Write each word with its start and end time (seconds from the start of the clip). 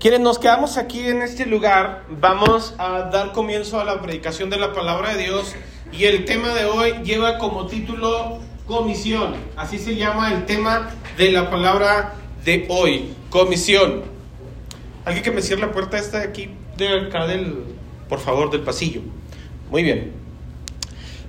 Quienes 0.00 0.20
nos 0.20 0.38
quedamos 0.38 0.78
aquí 0.78 1.00
en 1.00 1.20
este 1.20 1.44
lugar, 1.44 2.06
vamos 2.08 2.74
a 2.78 3.10
dar 3.12 3.32
comienzo 3.32 3.78
a 3.78 3.84
la 3.84 4.00
predicación 4.00 4.48
de 4.48 4.56
la 4.56 4.72
palabra 4.72 5.14
de 5.14 5.24
Dios 5.24 5.54
y 5.92 6.04
el 6.04 6.24
tema 6.24 6.54
de 6.54 6.64
hoy 6.64 6.94
lleva 7.04 7.36
como 7.36 7.66
título 7.66 8.38
comisión. 8.64 9.34
Así 9.56 9.78
se 9.78 9.96
llama 9.96 10.32
el 10.32 10.46
tema 10.46 10.88
de 11.18 11.30
la 11.30 11.50
palabra 11.50 12.14
de 12.46 12.64
hoy, 12.70 13.12
comisión. 13.28 14.04
Alguien 15.04 15.22
que 15.22 15.32
me 15.32 15.42
cierre 15.42 15.60
la 15.60 15.70
puerta 15.70 15.98
esta 15.98 16.20
de 16.20 16.24
aquí, 16.28 16.48
de 16.78 17.00
acá 17.00 17.26
del, 17.26 17.58
por 18.08 18.20
favor, 18.20 18.50
del 18.50 18.62
pasillo. 18.62 19.02
Muy 19.70 19.82
bien. 19.82 20.14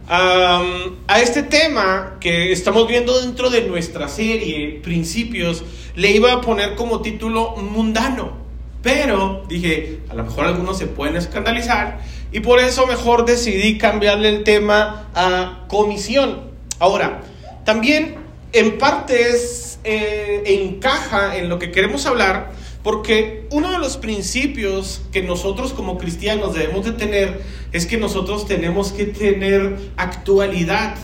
a 0.08 1.20
este 1.22 1.44
tema 1.44 2.16
que 2.22 2.54
estamos 2.54 2.88
viendo 2.88 3.20
dentro 3.20 3.50
de 3.50 3.64
nuestra 3.64 4.08
serie, 4.08 4.80
Principios, 4.82 5.66
le 5.96 6.12
iba 6.12 6.32
a 6.32 6.40
poner 6.40 6.76
como 6.76 7.02
título 7.02 7.58
mundano. 7.58 8.41
Pero 8.82 9.44
dije, 9.48 10.00
a 10.10 10.16
lo 10.16 10.24
mejor 10.24 10.46
algunos 10.46 10.78
se 10.78 10.88
pueden 10.88 11.16
escandalizar 11.16 12.00
y 12.32 12.40
por 12.40 12.60
eso 12.60 12.88
mejor 12.88 13.26
decidí 13.26 13.78
cambiarle 13.78 14.30
el 14.30 14.44
tema 14.44 15.10
a 15.14 15.66
comisión. 15.68 16.52
Ahora, 16.80 17.22
también 17.64 18.16
en 18.54 18.78
partes 18.78 19.80
eh, 19.84 20.44
encaja 20.46 21.38
en 21.38 21.50
lo 21.50 21.60
que 21.60 21.72
queremos 21.72 22.06
hablar 22.06 22.52
porque 22.84 23.46
uno 23.52 23.72
de 23.72 23.78
los 23.78 23.98
principios 23.98 25.02
que 25.12 25.22
nosotros 25.22 25.74
como 25.74 25.98
cristianos 25.98 26.56
debemos 26.56 26.86
de 26.86 26.94
tener 26.94 27.42
es 27.72 27.86
que 27.86 27.98
nosotros 27.98 28.48
tenemos 28.48 28.92
que 28.92 29.06
tener 29.06 29.78
actualidad. 29.98 30.96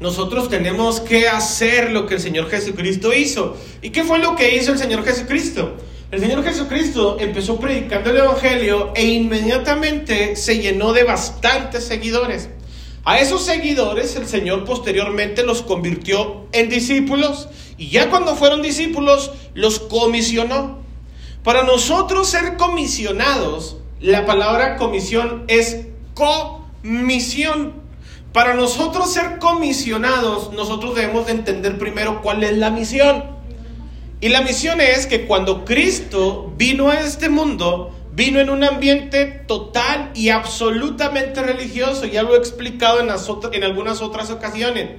Nosotros 0.00 0.50
tenemos 0.50 1.00
que 1.00 1.28
hacer 1.28 1.92
lo 1.92 2.06
que 2.06 2.16
el 2.16 2.20
Señor 2.20 2.50
Jesucristo 2.50 3.14
hizo. 3.14 3.56
¿Y 3.80 3.90
qué 3.90 4.04
fue 4.04 4.18
lo 4.18 4.36
que 4.36 4.56
hizo 4.56 4.72
el 4.72 4.78
Señor 4.78 5.02
Jesucristo? 5.04 5.76
El 6.14 6.20
Señor 6.20 6.44
Jesucristo 6.44 7.16
empezó 7.18 7.58
predicando 7.58 8.10
el 8.10 8.18
Evangelio 8.18 8.92
e 8.94 9.04
inmediatamente 9.04 10.36
se 10.36 10.60
llenó 10.60 10.92
de 10.92 11.02
bastantes 11.02 11.88
seguidores. 11.88 12.50
A 13.04 13.18
esos 13.18 13.44
seguidores 13.44 14.14
el 14.14 14.28
Señor 14.28 14.64
posteriormente 14.64 15.42
los 15.42 15.62
convirtió 15.62 16.46
en 16.52 16.68
discípulos 16.68 17.48
y 17.76 17.88
ya 17.88 18.10
cuando 18.10 18.36
fueron 18.36 18.62
discípulos 18.62 19.32
los 19.54 19.80
comisionó. 19.80 20.78
Para 21.42 21.64
nosotros 21.64 22.28
ser 22.28 22.56
comisionados, 22.56 23.78
la 23.98 24.24
palabra 24.24 24.76
comisión 24.76 25.42
es 25.48 25.88
comisión. 26.14 27.72
Para 28.32 28.54
nosotros 28.54 29.12
ser 29.12 29.40
comisionados, 29.40 30.52
nosotros 30.52 30.94
debemos 30.94 31.26
de 31.26 31.32
entender 31.32 31.76
primero 31.76 32.22
cuál 32.22 32.44
es 32.44 32.56
la 32.56 32.70
misión. 32.70 33.33
Y 34.24 34.30
la 34.30 34.40
misión 34.40 34.80
es 34.80 35.06
que 35.06 35.26
cuando 35.26 35.66
Cristo 35.66 36.50
vino 36.56 36.88
a 36.88 36.98
este 36.98 37.28
mundo, 37.28 37.94
vino 38.14 38.40
en 38.40 38.48
un 38.48 38.64
ambiente 38.64 39.26
total 39.26 40.12
y 40.14 40.30
absolutamente 40.30 41.42
religioso. 41.42 42.06
Ya 42.06 42.22
lo 42.22 42.34
he 42.34 42.38
explicado 42.38 43.00
en, 43.00 43.64
algunas 43.64 44.00
otras 44.00 44.30
ocasiones. 44.30 44.92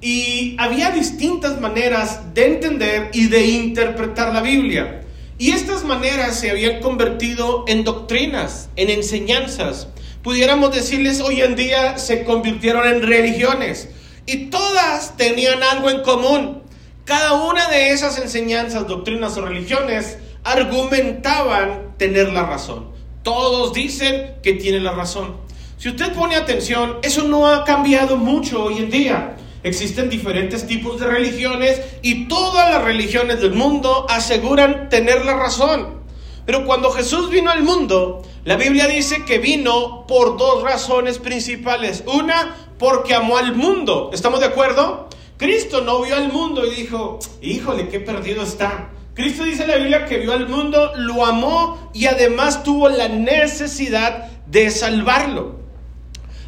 Y 0.00 0.56
había 0.58 0.90
distintas 0.90 1.60
maneras 1.60 2.34
de 2.34 2.46
entender 2.46 3.10
y 3.12 3.28
de 3.28 3.46
interpretar 3.46 4.34
la 4.34 4.40
Biblia. 4.40 5.02
Y 5.38 5.52
estas 5.52 5.84
maneras 5.84 6.40
se 6.40 6.50
habían 6.50 6.80
convertido 6.80 7.66
en 7.68 7.84
doctrinas, 7.84 8.68
en 8.74 8.90
enseñanzas. 8.90 9.86
Pudiéramos 10.24 10.74
decirles 10.74 11.20
hoy 11.20 11.40
en 11.40 11.54
día 11.54 11.98
se 11.98 12.24
convirtieron 12.24 12.84
en 12.88 13.02
religiones. 13.02 13.90
Y 14.26 14.46
todas 14.46 15.16
tenían 15.16 15.62
algo 15.62 15.88
en 15.88 16.02
común. 16.02 16.65
Cada 17.06 17.34
una 17.34 17.68
de 17.68 17.90
esas 17.90 18.18
enseñanzas, 18.18 18.88
doctrinas 18.88 19.36
o 19.36 19.42
religiones 19.42 20.18
argumentaban 20.42 21.94
tener 21.98 22.32
la 22.32 22.46
razón. 22.46 22.88
Todos 23.22 23.72
dicen 23.72 24.34
que 24.42 24.54
tienen 24.54 24.82
la 24.82 24.90
razón. 24.90 25.36
Si 25.78 25.88
usted 25.88 26.12
pone 26.14 26.34
atención, 26.34 26.98
eso 27.02 27.22
no 27.22 27.46
ha 27.46 27.64
cambiado 27.64 28.16
mucho 28.16 28.64
hoy 28.64 28.78
en 28.78 28.90
día. 28.90 29.36
Existen 29.62 30.10
diferentes 30.10 30.66
tipos 30.66 30.98
de 30.98 31.06
religiones 31.06 31.80
y 32.02 32.26
todas 32.26 32.72
las 32.72 32.82
religiones 32.82 33.40
del 33.40 33.52
mundo 33.52 34.06
aseguran 34.08 34.88
tener 34.88 35.24
la 35.24 35.36
razón. 35.36 36.00
Pero 36.44 36.66
cuando 36.66 36.90
Jesús 36.90 37.30
vino 37.30 37.52
al 37.52 37.62
mundo, 37.62 38.22
la 38.44 38.56
Biblia 38.56 38.88
dice 38.88 39.24
que 39.24 39.38
vino 39.38 40.06
por 40.08 40.36
dos 40.36 40.64
razones 40.64 41.20
principales. 41.20 42.02
Una, 42.12 42.56
porque 42.80 43.14
amó 43.14 43.36
al 43.36 43.54
mundo. 43.54 44.10
¿Estamos 44.12 44.40
de 44.40 44.46
acuerdo? 44.46 45.05
Cristo 45.36 45.82
no 45.82 46.02
vio 46.02 46.16
al 46.16 46.32
mundo 46.32 46.64
y 46.64 46.74
dijo, 46.74 47.18
híjole, 47.42 47.88
qué 47.88 48.00
perdido 48.00 48.42
está. 48.42 48.90
Cristo 49.14 49.44
dice 49.44 49.62
en 49.62 49.68
la 49.68 49.76
Biblia 49.76 50.06
que 50.06 50.18
vio 50.18 50.32
al 50.32 50.48
mundo, 50.48 50.92
lo 50.96 51.24
amó 51.26 51.90
y 51.92 52.06
además 52.06 52.62
tuvo 52.62 52.88
la 52.88 53.08
necesidad 53.08 54.30
de 54.46 54.70
salvarlo. 54.70 55.55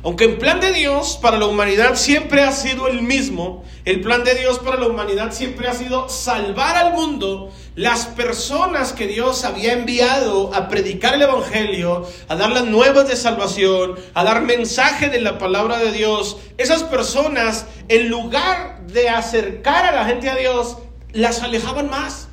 Aunque 0.04 0.24
el 0.24 0.38
plan 0.38 0.60
de 0.60 0.72
Dios 0.72 1.18
para 1.20 1.38
la 1.38 1.46
humanidad 1.46 1.96
siempre 1.96 2.42
ha 2.42 2.52
sido 2.52 2.86
el 2.86 3.02
mismo, 3.02 3.64
el 3.84 4.00
plan 4.00 4.22
de 4.22 4.36
Dios 4.36 4.60
para 4.60 4.78
la 4.78 4.86
humanidad 4.86 5.32
siempre 5.32 5.66
ha 5.66 5.74
sido 5.74 6.08
salvar 6.08 6.76
al 6.76 6.92
mundo, 6.92 7.50
las 7.74 8.06
personas 8.06 8.92
que 8.92 9.08
Dios 9.08 9.44
había 9.44 9.72
enviado 9.72 10.54
a 10.54 10.68
predicar 10.68 11.14
el 11.14 11.22
Evangelio, 11.22 12.06
a 12.28 12.36
dar 12.36 12.50
las 12.50 12.64
nuevas 12.64 13.08
de 13.08 13.16
salvación, 13.16 13.96
a 14.14 14.22
dar 14.22 14.42
mensaje 14.42 15.08
de 15.08 15.20
la 15.20 15.36
palabra 15.36 15.78
de 15.78 15.90
Dios, 15.90 16.36
esas 16.58 16.84
personas, 16.84 17.66
en 17.88 18.08
lugar 18.08 18.86
de 18.86 19.08
acercar 19.08 19.84
a 19.84 19.92
la 19.92 20.04
gente 20.04 20.30
a 20.30 20.36
Dios, 20.36 20.76
las 21.12 21.42
alejaban 21.42 21.90
más. 21.90 22.27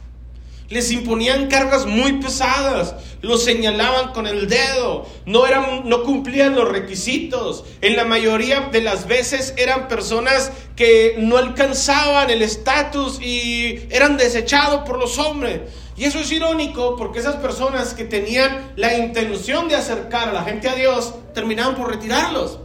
Les 0.69 0.91
imponían 0.91 1.47
cargas 1.47 1.85
muy 1.85 2.13
pesadas, 2.13 2.95
los 3.21 3.43
señalaban 3.43 4.13
con 4.13 4.25
el 4.25 4.47
dedo, 4.49 5.05
no, 5.25 5.45
eran, 5.45 5.87
no 5.87 6.03
cumplían 6.03 6.55
los 6.55 6.67
requisitos. 6.67 7.65
En 7.81 7.95
la 7.95 8.03
mayoría 8.03 8.69
de 8.71 8.81
las 8.81 9.07
veces 9.07 9.53
eran 9.57 9.87
personas 9.87 10.51
que 10.75 11.17
no 11.19 11.37
alcanzaban 11.37 12.31
el 12.31 12.41
estatus 12.41 13.21
y 13.21 13.87
eran 13.91 14.17
desechados 14.17 14.87
por 14.87 14.97
los 14.97 15.19
hombres. 15.19 15.61
Y 15.97 16.05
eso 16.05 16.19
es 16.19 16.31
irónico 16.31 16.95
porque 16.97 17.19
esas 17.19 17.35
personas 17.35 17.93
que 17.93 18.03
tenían 18.03 18.73
la 18.75 18.97
intención 18.97 19.69
de 19.69 19.75
acercar 19.75 20.29
a 20.29 20.33
la 20.33 20.43
gente 20.43 20.67
a 20.67 20.75
Dios 20.75 21.13
terminaban 21.33 21.75
por 21.75 21.91
retirarlos. 21.91 22.59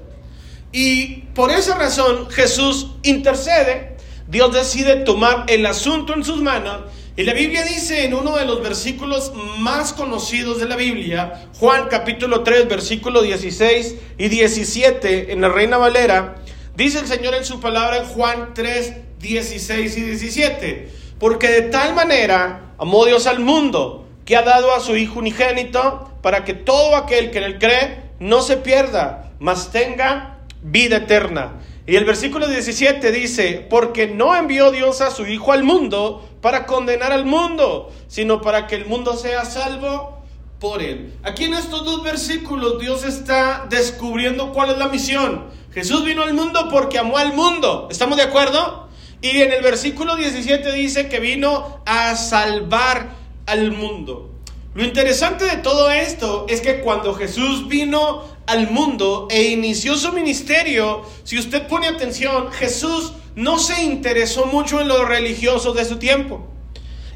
Y 0.72 1.22
por 1.34 1.50
esa 1.50 1.76
razón 1.76 2.30
Jesús 2.30 2.92
intercede, 3.02 3.96
Dios 4.26 4.52
decide 4.54 4.96
tomar 4.96 5.44
el 5.48 5.66
asunto 5.66 6.14
en 6.14 6.24
sus 6.24 6.40
manos 6.40 6.82
y 7.20 7.22
la 7.22 7.34
Biblia 7.34 7.62
dice 7.64 8.06
en 8.06 8.14
uno 8.14 8.38
de 8.38 8.46
los 8.46 8.62
versículos 8.62 9.34
más 9.58 9.92
conocidos 9.92 10.58
de 10.58 10.66
la 10.66 10.74
Biblia, 10.74 11.50
Juan 11.58 11.88
capítulo 11.90 12.42
3, 12.42 12.66
versículo 12.66 13.20
16 13.20 13.94
y 14.16 14.28
17 14.28 15.30
en 15.30 15.42
la 15.42 15.50
Reina 15.50 15.76
Valera, 15.76 16.36
dice 16.76 16.98
el 16.98 17.06
Señor 17.06 17.34
en 17.34 17.44
su 17.44 17.60
palabra 17.60 17.98
en 17.98 18.06
Juan 18.06 18.54
3, 18.54 19.18
16 19.20 19.98
y 19.98 20.00
17, 20.00 20.88
porque 21.18 21.48
de 21.48 21.62
tal 21.62 21.94
manera 21.94 22.72
amó 22.78 23.04
Dios 23.04 23.26
al 23.26 23.40
mundo 23.40 24.08
que 24.24 24.38
ha 24.38 24.42
dado 24.42 24.72
a 24.72 24.80
su 24.80 24.96
Hijo 24.96 25.18
unigénito 25.18 26.10
para 26.22 26.46
que 26.46 26.54
todo 26.54 26.96
aquel 26.96 27.30
que 27.30 27.36
en 27.36 27.44
él 27.44 27.58
cree 27.58 27.98
no 28.18 28.40
se 28.40 28.56
pierda, 28.56 29.34
mas 29.40 29.70
tenga 29.72 30.38
vida 30.62 30.96
eterna. 30.96 31.60
Y 31.86 31.96
el 31.96 32.04
versículo 32.04 32.46
17 32.46 33.12
dice, 33.12 33.66
porque 33.68 34.06
no 34.06 34.36
envió 34.36 34.70
Dios 34.70 35.02
a 35.02 35.10
su 35.10 35.26
Hijo 35.26 35.52
al 35.52 35.64
mundo 35.64 36.29
para 36.40 36.66
condenar 36.66 37.12
al 37.12 37.26
mundo, 37.26 37.92
sino 38.08 38.40
para 38.40 38.66
que 38.66 38.76
el 38.76 38.86
mundo 38.86 39.16
sea 39.16 39.44
salvo 39.44 40.18
por 40.58 40.82
él. 40.82 41.14
Aquí 41.22 41.44
en 41.44 41.54
estos 41.54 41.84
dos 41.84 42.02
versículos 42.02 42.78
Dios 42.78 43.04
está 43.04 43.66
descubriendo 43.68 44.52
cuál 44.52 44.70
es 44.70 44.78
la 44.78 44.88
misión. 44.88 45.46
Jesús 45.72 46.04
vino 46.04 46.22
al 46.22 46.34
mundo 46.34 46.68
porque 46.70 46.98
amó 46.98 47.16
al 47.16 47.32
mundo. 47.34 47.88
¿Estamos 47.90 48.16
de 48.16 48.24
acuerdo? 48.24 48.88
Y 49.22 49.40
en 49.40 49.52
el 49.52 49.62
versículo 49.62 50.16
17 50.16 50.72
dice 50.72 51.08
que 51.08 51.20
vino 51.20 51.80
a 51.86 52.16
salvar 52.16 53.10
al 53.46 53.72
mundo. 53.72 54.30
Lo 54.74 54.84
interesante 54.84 55.44
de 55.44 55.56
todo 55.56 55.90
esto 55.90 56.46
es 56.48 56.60
que 56.60 56.80
cuando 56.80 57.14
Jesús 57.14 57.66
vino 57.68 58.22
al 58.50 58.68
mundo 58.68 59.28
e 59.30 59.44
inició 59.44 59.96
su 59.96 60.12
ministerio, 60.12 61.04
si 61.22 61.38
usted 61.38 61.68
pone 61.68 61.86
atención, 61.86 62.50
Jesús 62.50 63.12
no 63.36 63.60
se 63.60 63.84
interesó 63.84 64.46
mucho 64.46 64.80
en 64.80 64.88
los 64.88 65.06
religiosos 65.06 65.76
de 65.76 65.84
su 65.84 65.98
tiempo. 65.98 66.48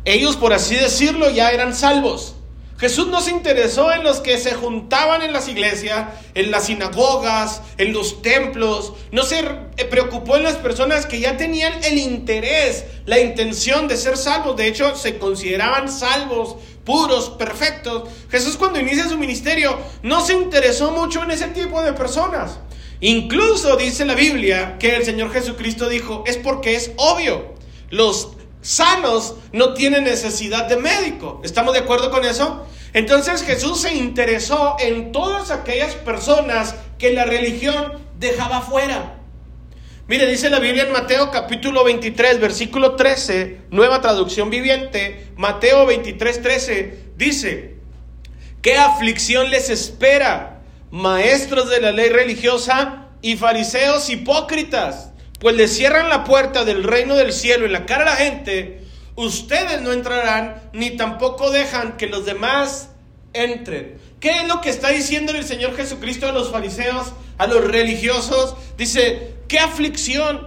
Ellos, 0.05 0.37
por 0.37 0.53
así 0.53 0.77
decirlo, 0.77 1.29
ya 1.31 1.51
eran 1.51 1.75
salvos. 1.75 2.37
Jesús 2.77 3.07
no 3.07 3.21
se 3.21 3.31
interesó 3.31 3.93
en 3.93 4.03
los 4.03 4.21
que 4.21 4.37
se 4.37 4.55
juntaban 4.55 5.23
en 5.23 5.33
las 5.33 5.49
iglesias, 5.49 6.09
en 6.35 6.51
las 6.51 6.67
sinagogas, 6.67 7.63
en 7.79 7.93
los 7.93 8.21
templos. 8.21 8.95
No 9.13 9.23
se 9.23 9.45
preocupó 9.91 10.37
en 10.37 10.43
las 10.43 10.57
personas 10.57 11.07
que 11.07 11.21
ya 11.21 11.37
tenían 11.37 11.73
el 11.85 11.99
interés, 11.99 12.85
la 13.07 13.21
intención 13.21 13.87
de 13.87 13.97
ser 13.97 14.17
salvos. 14.17 14.57
De 14.57 14.67
hecho, 14.67 14.97
se 14.97 15.19
consideraban 15.19 15.89
salvos, 15.89 16.57
puros, 16.85 17.31
perfectos. 17.31 18.09
Jesús 18.29 18.57
cuando 18.57 18.81
inicia 18.81 19.09
su 19.09 19.19
ministerio 19.19 19.79
no 20.03 20.21
se 20.21 20.35
interesó 20.35 20.91
mucho 20.91 21.23
en 21.23 21.31
ese 21.31 21.47
tipo 21.49 21.81
de 21.81 21.93
personas. 21.93 22.59
Incluso 23.01 23.77
dice 23.77 24.05
la 24.05 24.15
Biblia 24.15 24.79
que 24.79 24.97
el 24.97 25.05
Señor 25.05 25.33
Jesucristo 25.33 25.89
dijo, 25.89 26.25
es 26.27 26.39
porque 26.39 26.75
es 26.75 26.93
obvio, 26.97 27.55
los 27.91 28.31
sanos 28.65 29.37
no 29.53 29.75
tienen 29.75 30.05
necesidad 30.05 30.67
de 30.67 30.79
médico. 30.79 31.41
¿Estamos 31.45 31.75
de 31.75 31.81
acuerdo 31.81 32.11
con 32.11 32.25
eso? 32.25 32.67
Entonces 32.95 33.43
Jesús 33.43 33.83
se 33.83 33.95
interesó 33.95 34.77
en 34.81 35.13
todas 35.13 35.51
aquellas 35.51 35.95
personas 35.95 36.75
que 36.99 37.13
la 37.13 37.27
religión 37.27 37.93
dejaba 38.19 38.63
fuera. 38.63 39.19
Mire, 40.09 40.27
dice 40.27 40.49
la 40.49 40.61
Biblia 40.61 40.85
en 40.85 40.93
Mateo 40.93 41.31
capítulo 41.31 41.85
23, 41.85 42.41
versículo 42.41 42.95
13, 42.95 43.61
nueva 43.71 44.01
traducción 44.01 44.49
viviente, 44.49 45.29
Mateo 45.37 45.87
23, 45.87 46.43
13, 46.43 46.99
dice, 47.17 47.77
¿qué 48.63 48.77
aflicción 48.77 49.51
les 49.51 49.71
espera, 49.71 50.63
maestros 50.91 51.69
de 51.69 51.81
la 51.81 51.93
ley 51.93 52.09
religiosa 52.09 53.09
y 53.21 53.37
fariseos 53.37 54.09
hipócritas? 54.09 55.14
Pues 55.45 55.77
cierran 55.77 56.09
la 56.09 56.25
puerta 56.25 56.65
del 56.65 56.85
reino 56.85 57.17
del 57.17 57.31
cielo 57.31 57.67
en 57.67 57.73
la 57.73 57.85
cara 57.85 58.05
a 58.05 58.07
la 58.07 58.17
gente, 58.17 58.81
ustedes 59.15 59.83
no 59.83 59.93
entrarán, 59.93 60.71
ni 60.73 60.93
tampoco 60.93 61.51
dejan 61.51 61.99
que 61.99 62.07
los 62.07 62.25
demás 62.25 62.89
entren. 63.35 63.99
¿Qué 64.21 64.31
es 64.41 64.49
lo 64.49 64.63
que 64.63 64.71
está 64.71 64.89
diciendo 64.89 65.33
el 65.33 65.45
Señor 65.45 65.77
Jesucristo 65.77 66.27
a 66.27 66.33
los 66.33 66.51
fariseos, 66.51 67.13
a 67.37 67.47
los 67.47 67.63
religiosos? 67.63 68.55
Dice, 68.79 69.35
qué 69.47 69.59
aflicción, 69.59 70.47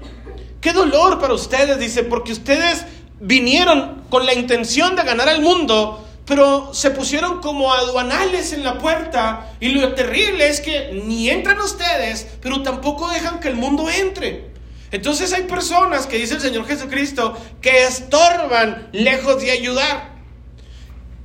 qué 0.62 0.74
dolor 0.74 1.20
para 1.20 1.36
ustedes, 1.36 1.78
dice, 1.78 2.02
porque 2.02 2.32
ustedes 2.32 2.84
vinieron 3.20 4.02
con 4.10 4.26
la 4.26 4.34
intención 4.34 4.96
de 4.96 5.04
ganar 5.04 5.30
al 5.30 5.44
mundo, 5.44 6.08
pero 6.26 6.74
se 6.74 6.90
pusieron 6.90 7.40
como 7.40 7.72
aduanales 7.72 8.52
en 8.52 8.64
la 8.64 8.80
puerta 8.80 9.54
y 9.60 9.70
lo 9.70 9.94
terrible 9.94 10.50
es 10.50 10.60
que 10.60 11.00
ni 11.06 11.30
entran 11.30 11.60
ustedes, 11.62 12.28
pero 12.42 12.64
tampoco 12.64 13.08
dejan 13.10 13.40
que 13.40 13.50
el 13.50 13.56
mundo 13.56 13.88
entre. 13.92 14.47
Entonces 14.92 15.34
hay 15.34 15.44
personas 15.44 16.08
que 16.08 16.18
dice 16.18 16.36
el 16.36 16.42
Señor 16.42 16.66
Jesucristo 16.66 17.38
que 17.62 17.84
estorban 17.84 18.90
lejos 18.94 19.42
de 19.42 19.52
ayudar. 19.52 20.18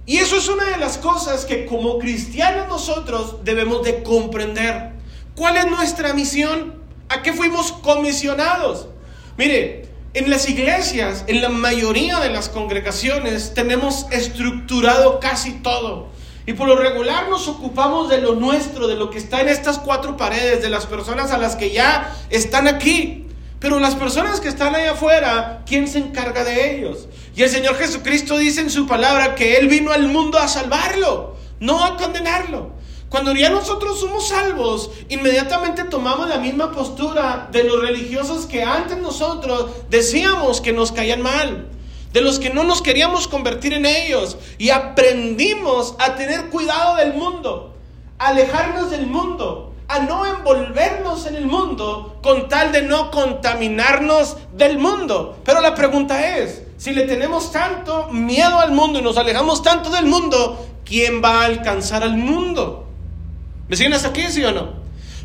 Y 0.04 0.16
eso 0.16 0.36
es 0.36 0.48
una 0.48 0.64
de 0.64 0.78
las 0.78 0.98
cosas 0.98 1.44
que 1.44 1.64
como 1.66 1.98
cristianos 1.98 2.68
nosotros 2.68 3.44
debemos 3.44 3.84
de 3.84 4.02
comprender. 4.02 4.92
¿Cuál 5.36 5.56
es 5.56 5.66
nuestra 5.66 6.12
misión? 6.12 6.82
¿A 7.08 7.22
qué 7.22 7.32
fuimos 7.32 7.72
comisionados? 7.72 8.88
Mire, 9.36 9.88
en 10.14 10.28
las 10.28 10.48
iglesias, 10.48 11.24
en 11.28 11.40
la 11.40 11.48
mayoría 11.48 12.18
de 12.18 12.30
las 12.30 12.48
congregaciones, 12.48 13.54
tenemos 13.54 14.06
estructurado 14.10 15.20
casi 15.20 15.52
todo. 15.62 16.08
Y 16.44 16.54
por 16.54 16.66
lo 16.66 16.76
regular 16.76 17.28
nos 17.28 17.46
ocupamos 17.46 18.08
de 18.08 18.20
lo 18.20 18.34
nuestro, 18.34 18.88
de 18.88 18.96
lo 18.96 19.08
que 19.08 19.18
está 19.18 19.40
en 19.40 19.48
estas 19.48 19.78
cuatro 19.78 20.16
paredes, 20.16 20.60
de 20.60 20.68
las 20.68 20.86
personas 20.86 21.30
a 21.30 21.38
las 21.38 21.54
que 21.54 21.70
ya 21.70 22.14
están 22.28 22.66
aquí. 22.66 23.26
Pero 23.62 23.78
las 23.78 23.94
personas 23.94 24.40
que 24.40 24.48
están 24.48 24.74
allá 24.74 24.90
afuera, 24.90 25.62
¿quién 25.66 25.86
se 25.86 25.98
encarga 25.98 26.42
de 26.42 26.74
ellos? 26.76 27.06
Y 27.36 27.44
el 27.44 27.48
Señor 27.48 27.76
Jesucristo 27.76 28.36
dice 28.36 28.60
en 28.60 28.70
su 28.70 28.88
palabra 28.88 29.36
que 29.36 29.56
Él 29.56 29.68
vino 29.68 29.92
al 29.92 30.08
mundo 30.08 30.36
a 30.36 30.48
salvarlo, 30.48 31.36
no 31.60 31.84
a 31.84 31.96
condenarlo. 31.96 32.72
Cuando 33.08 33.32
ya 33.32 33.50
nosotros 33.50 34.00
somos 34.00 34.26
salvos, 34.26 34.90
inmediatamente 35.10 35.84
tomamos 35.84 36.28
la 36.28 36.38
misma 36.38 36.72
postura 36.72 37.48
de 37.52 37.62
los 37.62 37.80
religiosos 37.80 38.46
que 38.46 38.64
antes 38.64 38.98
nosotros 38.98 39.70
decíamos 39.88 40.60
que 40.60 40.72
nos 40.72 40.90
caían 40.90 41.22
mal, 41.22 41.68
de 42.12 42.20
los 42.20 42.40
que 42.40 42.50
no 42.50 42.64
nos 42.64 42.82
queríamos 42.82 43.28
convertir 43.28 43.74
en 43.74 43.86
ellos, 43.86 44.38
y 44.58 44.70
aprendimos 44.70 45.94
a 46.00 46.16
tener 46.16 46.48
cuidado 46.50 46.96
del 46.96 47.14
mundo, 47.14 47.76
alejarnos 48.18 48.90
del 48.90 49.06
mundo, 49.06 49.71
a 49.92 49.98
no 50.00 50.24
envolvernos 50.24 51.26
en 51.26 51.36
el 51.36 51.44
mundo 51.44 52.18
con 52.22 52.48
tal 52.48 52.72
de 52.72 52.80
no 52.80 53.10
contaminarnos 53.10 54.38
del 54.54 54.78
mundo. 54.78 55.38
Pero 55.44 55.60
la 55.60 55.74
pregunta 55.74 56.38
es, 56.38 56.62
si 56.78 56.92
le 56.92 57.02
tenemos 57.02 57.52
tanto 57.52 58.08
miedo 58.08 58.58
al 58.58 58.72
mundo 58.72 59.00
y 59.00 59.02
nos 59.02 59.18
alejamos 59.18 59.62
tanto 59.62 59.90
del 59.90 60.06
mundo, 60.06 60.66
¿quién 60.84 61.22
va 61.22 61.42
a 61.42 61.44
alcanzar 61.44 62.02
al 62.02 62.16
mundo? 62.16 62.88
¿Me 63.68 63.76
siguen 63.76 63.92
hasta 63.92 64.08
aquí, 64.08 64.22
sí 64.28 64.42
o 64.44 64.52
no? 64.52 64.70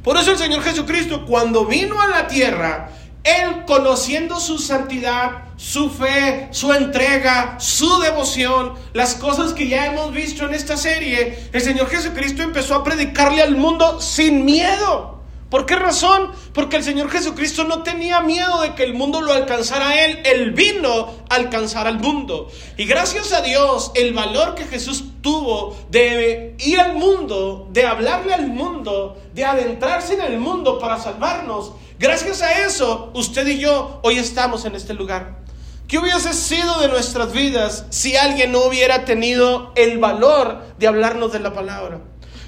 Por 0.04 0.18
eso 0.18 0.32
el 0.32 0.38
Señor 0.38 0.62
Jesucristo, 0.62 1.26
cuando 1.26 1.66
vino 1.66 2.02
a 2.02 2.08
la 2.08 2.28
tierra, 2.28 2.90
Él 3.28 3.66
conociendo 3.66 4.40
su 4.40 4.58
santidad, 4.58 5.44
su 5.58 5.90
fe, 5.90 6.48
su 6.52 6.72
entrega, 6.72 7.60
su 7.60 8.00
devoción, 8.00 8.76
las 8.94 9.16
cosas 9.16 9.54
que 9.54 9.68
ya 9.68 9.88
hemos 9.88 10.14
visto 10.14 10.46
en 10.46 10.54
esta 10.54 10.78
serie, 10.78 11.50
el 11.52 11.62
Señor 11.62 11.90
Jesucristo 11.90 12.42
empezó 12.42 12.76
a 12.76 12.84
predicarle 12.84 13.42
al 13.42 13.58
mundo 13.58 14.00
sin 14.00 14.46
miedo. 14.46 15.18
¿Por 15.50 15.66
qué 15.66 15.78
razón? 15.78 16.32
Porque 16.54 16.76
el 16.76 16.84
Señor 16.84 17.10
Jesucristo 17.10 17.64
no 17.64 17.82
tenía 17.82 18.20
miedo 18.20 18.62
de 18.62 18.76
que 18.76 18.84
el 18.84 18.94
mundo 18.94 19.22
lo 19.22 19.32
alcanzara 19.32 19.90
a 19.90 20.06
Él. 20.06 20.20
Él 20.26 20.52
vino 20.52 21.08
a 21.30 21.36
alcanzar 21.36 21.88
al 21.88 22.00
mundo. 22.00 22.50
Y 22.76 22.84
gracias 22.84 23.32
a 23.32 23.42
Dios, 23.42 23.92
el 23.96 24.14
valor 24.14 24.56
que 24.56 24.66
Jesús 24.66 25.06
tuvo 25.22 25.78
de 25.90 26.56
ir 26.60 26.82
al 26.82 26.96
mundo, 26.96 27.70
de 27.72 27.86
hablarle 27.86 28.34
al 28.34 28.48
mundo, 28.48 29.18
de 29.34 29.46
adentrarse 29.46 30.16
en 30.16 30.22
el 30.22 30.38
mundo 30.38 30.80
para 30.80 31.00
salvarnos, 31.00 31.72
gracias 32.00 32.42
a 32.42 32.66
eso, 32.66 33.12
usted 33.14 33.48
y 33.48 33.60
yo 33.60 34.00
hoy 34.04 34.18
estamos 34.18 34.66
en 34.66 34.76
este 34.76 34.94
lugar. 34.94 35.40
¿Qué 35.88 35.98
hubiese 35.98 36.34
sido 36.34 36.80
de 36.80 36.90
nuestras 36.90 37.32
vidas 37.32 37.86
si 37.90 38.18
alguien 38.18 38.52
no 38.52 38.66
hubiera 38.66 39.06
tenido 39.06 39.72
el 39.76 40.00
valor 40.00 40.64
de 40.78 40.88
hablarnos 40.88 41.32
de 41.32 41.40
la 41.40 41.54
palabra? 41.54 42.02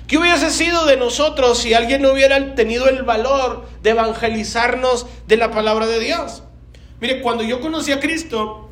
¿Qué 0.07 0.18
hubiese 0.18 0.50
sido 0.51 0.86
de 0.86 0.98
nosotros 0.98 1.60
si 1.60 1.74
alguien 1.74 2.01
no 2.01 2.12
hubiera 2.12 2.56
tenido 2.56 2.90
el 2.90 3.04
valor 3.04 3.66
de 3.81 3.92
evangelizarnos 3.92 5.06
de 5.28 5.38
la 5.38 5.51
palabra 5.51 5.88
de 5.88 6.00
Dios? 6.00 6.44
Mire, 7.00 7.22
cuando 7.22 7.44
yo 7.44 7.62
conocí 7.62 7.92
a 7.92 8.00
Cristo, 8.00 8.69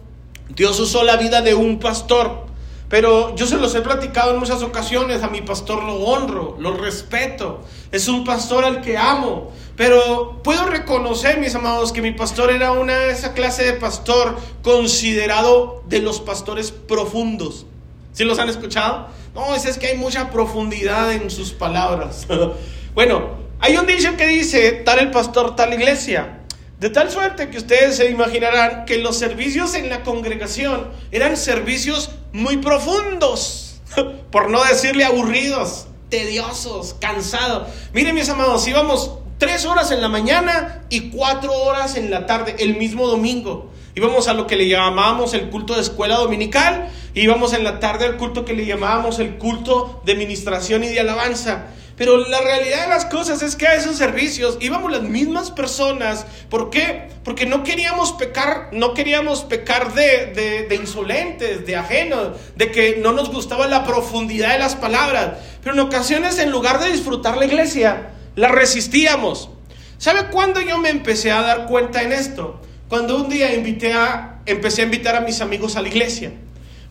Dios 0.49 0.79
usó 0.79 1.03
la 1.03 1.15
vida 1.15 1.41
de 1.41 1.53
un 1.53 1.79
pastor. 1.79 2.47
Pero 2.89 3.35
yo 3.35 3.45
se 3.45 3.57
los 3.57 3.75
he 3.75 3.81
platicado 3.81 4.33
en 4.33 4.39
muchas 4.39 4.63
ocasiones, 4.63 5.21
a 5.21 5.27
mi 5.27 5.41
pastor 5.41 5.83
lo 5.83 5.95
honro, 5.95 6.55
lo 6.57 6.77
respeto, 6.77 7.61
es 7.91 8.07
un 8.07 8.23
pastor 8.23 8.63
al 8.63 8.81
que 8.81 8.97
amo. 8.97 9.51
Pero 9.77 10.41
puedo 10.43 10.65
reconocer, 10.65 11.39
mis 11.39 11.53
amados, 11.53 11.93
que 11.93 12.01
mi 12.01 12.11
pastor 12.11 12.49
era 12.49 12.71
una 12.71 12.97
de 12.97 13.11
esa 13.11 13.33
clase 13.33 13.63
de 13.63 13.73
pastor 13.73 14.35
considerado 14.63 15.83
de 15.87 15.99
los 15.99 16.19
pastores 16.19 16.71
profundos. 16.71 17.67
¿Sí 18.11 18.23
los 18.23 18.39
han 18.39 18.49
escuchado? 18.49 19.09
No, 19.35 19.53
es, 19.53 19.77
que 19.77 19.87
hay 19.87 19.97
mucha 19.97 20.31
profundidad 20.31 21.13
en 21.13 21.29
sus 21.29 21.51
palabras. 21.51 22.25
bueno, 22.95 23.35
hay 23.59 23.77
un 23.77 23.85
dicho 23.85 24.17
que 24.17 24.25
dice, 24.25 24.71
tal 24.71 24.97
el 24.97 25.11
pastor, 25.11 25.55
tal 25.55 25.71
iglesia. 25.75 26.39
De 26.79 26.89
tal 26.89 27.11
suerte 27.11 27.51
que 27.51 27.59
ustedes 27.59 27.97
se 27.97 28.09
imaginarán 28.09 28.85
que 28.85 28.97
los 28.97 29.15
servicios 29.15 29.75
en 29.75 29.89
la 29.89 30.01
congregación 30.01 30.89
eran 31.11 31.37
servicios 31.37 32.09
muy 32.33 32.57
profundos, 32.57 33.79
por 34.31 34.49
no 34.49 34.63
decirle 34.63 35.05
aburridos, 35.05 35.85
tediosos, 36.09 36.95
cansados. 36.99 37.67
Miren 37.93 38.15
mis 38.15 38.29
amados, 38.29 38.67
íbamos 38.67 39.16
tres 39.37 39.65
horas 39.65 39.91
en 39.91 40.01
la 40.01 40.07
mañana 40.07 40.81
y 40.89 41.09
cuatro 41.09 41.53
horas 41.53 41.95
en 41.95 42.09
la 42.11 42.25
tarde, 42.25 42.55
el 42.59 42.77
mismo 42.77 43.07
domingo. 43.07 43.71
Íbamos 43.95 44.27
a 44.27 44.33
lo 44.33 44.45
que 44.45 44.55
le 44.55 44.67
llamábamos 44.67 45.33
el 45.33 45.49
culto 45.49 45.73
de 45.73 45.81
escuela 45.81 46.17
dominical, 46.17 46.89
íbamos 47.15 47.53
en 47.53 47.63
la 47.63 47.79
tarde 47.79 48.05
al 48.05 48.17
culto 48.17 48.45
que 48.45 48.53
le 48.53 48.65
llamábamos 48.65 49.19
el 49.19 49.37
culto 49.37 50.01
de 50.05 50.15
ministración 50.15 50.83
y 50.83 50.89
de 50.89 50.99
alabanza. 50.99 51.65
Pero 51.97 52.17
la 52.17 52.39
realidad 52.41 52.83
de 52.83 52.89
las 52.89 53.05
cosas 53.05 53.41
es 53.41 53.55
que 53.55 53.65
a 53.67 53.73
esos 53.73 53.95
servicios 53.95 54.59
íbamos 54.61 54.91
las 54.91 55.01
mismas 55.01 55.49
personas. 55.49 56.27
¿Por 56.47 56.69
qué? 56.69 57.09
Porque 57.23 57.47
no 57.47 57.63
queríamos 57.63 58.11
pecar, 58.13 58.69
no 58.71 58.93
queríamos 58.93 59.43
pecar 59.43 59.93
de, 59.95 60.67
de, 60.69 60.75
insolentes, 60.75 61.65
de 61.65 61.75
ajenos, 61.75 62.37
de 62.55 62.71
que 62.71 62.99
no 63.01 63.13
nos 63.13 63.31
gustaba 63.31 63.65
la 63.65 63.83
profundidad 63.83 64.53
de 64.53 64.59
las 64.59 64.75
palabras. 64.75 65.39
Pero 65.63 65.73
en 65.73 65.79
ocasiones, 65.79 66.37
en 66.37 66.51
lugar 66.51 66.79
de 66.79 66.91
disfrutar 66.91 67.35
la 67.35 67.45
iglesia, 67.45 68.11
la 68.37 68.49
resistíamos. 68.49 69.49
¿Sabe 69.97 70.27
cuándo 70.27 70.61
yo 70.61 70.77
me 70.77 70.89
empecé 70.89 71.31
a 71.31 71.41
dar 71.41 71.65
cuenta 71.65 72.03
en 72.03 72.13
esto? 72.13 72.61
Cuando 72.87 73.17
un 73.17 73.29
día 73.29 73.51
empecé 73.51 74.81
a 74.81 74.85
invitar 74.85 75.15
a 75.15 75.21
mis 75.21 75.41
amigos 75.41 75.75
a 75.75 75.81
la 75.81 75.87
iglesia. 75.87 76.31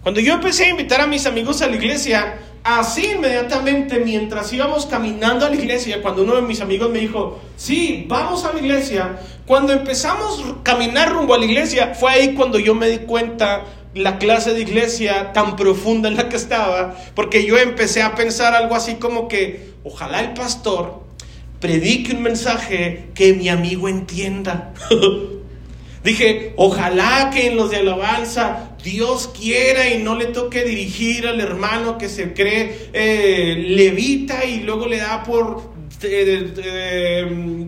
Cuando 0.03 0.21
yo 0.21 0.35
empecé 0.35 0.65
a 0.65 0.71
invitar 0.71 1.01
a 1.01 1.07
mis 1.07 1.25
amigos 1.25 1.63
a 1.63 1.69
la 1.69 1.77
iglesia, 1.77 2.39
así 2.65 3.13
inmediatamente 3.15 4.01
mientras 4.01 4.53
íbamos 4.53 4.87
caminando 4.87 5.47
a 5.47 5.49
la 5.49 5.55
iglesia, 5.55 6.03
cuando 6.03 6.25
uno 6.25 6.35
de 6.35 6.43
mis 6.43 6.61
amigos 6.61 6.91
me 6.91 6.99
dijo, 6.99 7.41
sí, 7.57 8.05
vamos 8.09 8.45
a 8.45 8.53
la 8.53 8.59
iglesia, 8.59 9.21
cuando 9.47 9.73
empezamos 9.73 10.43
a 10.43 10.63
caminar 10.65 11.13
rumbo 11.13 11.33
a 11.35 11.39
la 11.39 11.45
iglesia, 11.45 11.95
fue 11.95 12.11
ahí 12.11 12.35
cuando 12.35 12.59
yo 12.59 12.75
me 12.75 12.89
di 12.89 12.99
cuenta 12.99 13.63
la 13.95 14.19
clase 14.19 14.53
de 14.53 14.63
iglesia 14.63 15.33
tan 15.33 15.55
profunda 15.55 16.09
en 16.09 16.17
la 16.17 16.29
que 16.29 16.37
estaba, 16.37 16.97
porque 17.15 17.47
yo 17.47 17.57
empecé 17.57 18.03
a 18.03 18.17
pensar 18.17 18.53
algo 18.53 18.75
así 18.75 18.97
como 18.97 19.29
que, 19.29 19.75
ojalá 19.85 20.21
el 20.21 20.35
pastor 20.35 21.06
predique 21.67 22.13
un 22.13 22.23
mensaje 22.23 23.07
que 23.13 23.35
mi 23.35 23.49
amigo 23.49 23.89
entienda. 23.89 24.73
Dije, 26.05 26.53
ojalá 26.55 27.31
que 27.35 27.49
en 27.49 27.57
los 27.57 27.73
de 27.73 27.79
alabanza 27.79 28.77
Dios 28.85 29.33
quiera 29.37 29.91
y 29.91 30.01
no 30.01 30.15
le 30.15 30.27
toque 30.27 30.63
dirigir 30.63 31.27
al 31.27 31.41
hermano 31.41 31.99
que 31.99 32.09
se 32.09 32.33
cree 32.35 32.91
eh, 32.93 33.57
levita 33.67 34.45
y 34.45 34.61
luego 34.61 34.87
le 34.87 34.99
da 34.99 35.25
por 35.25 35.73
eh, 36.05 36.53
eh, 36.57 37.27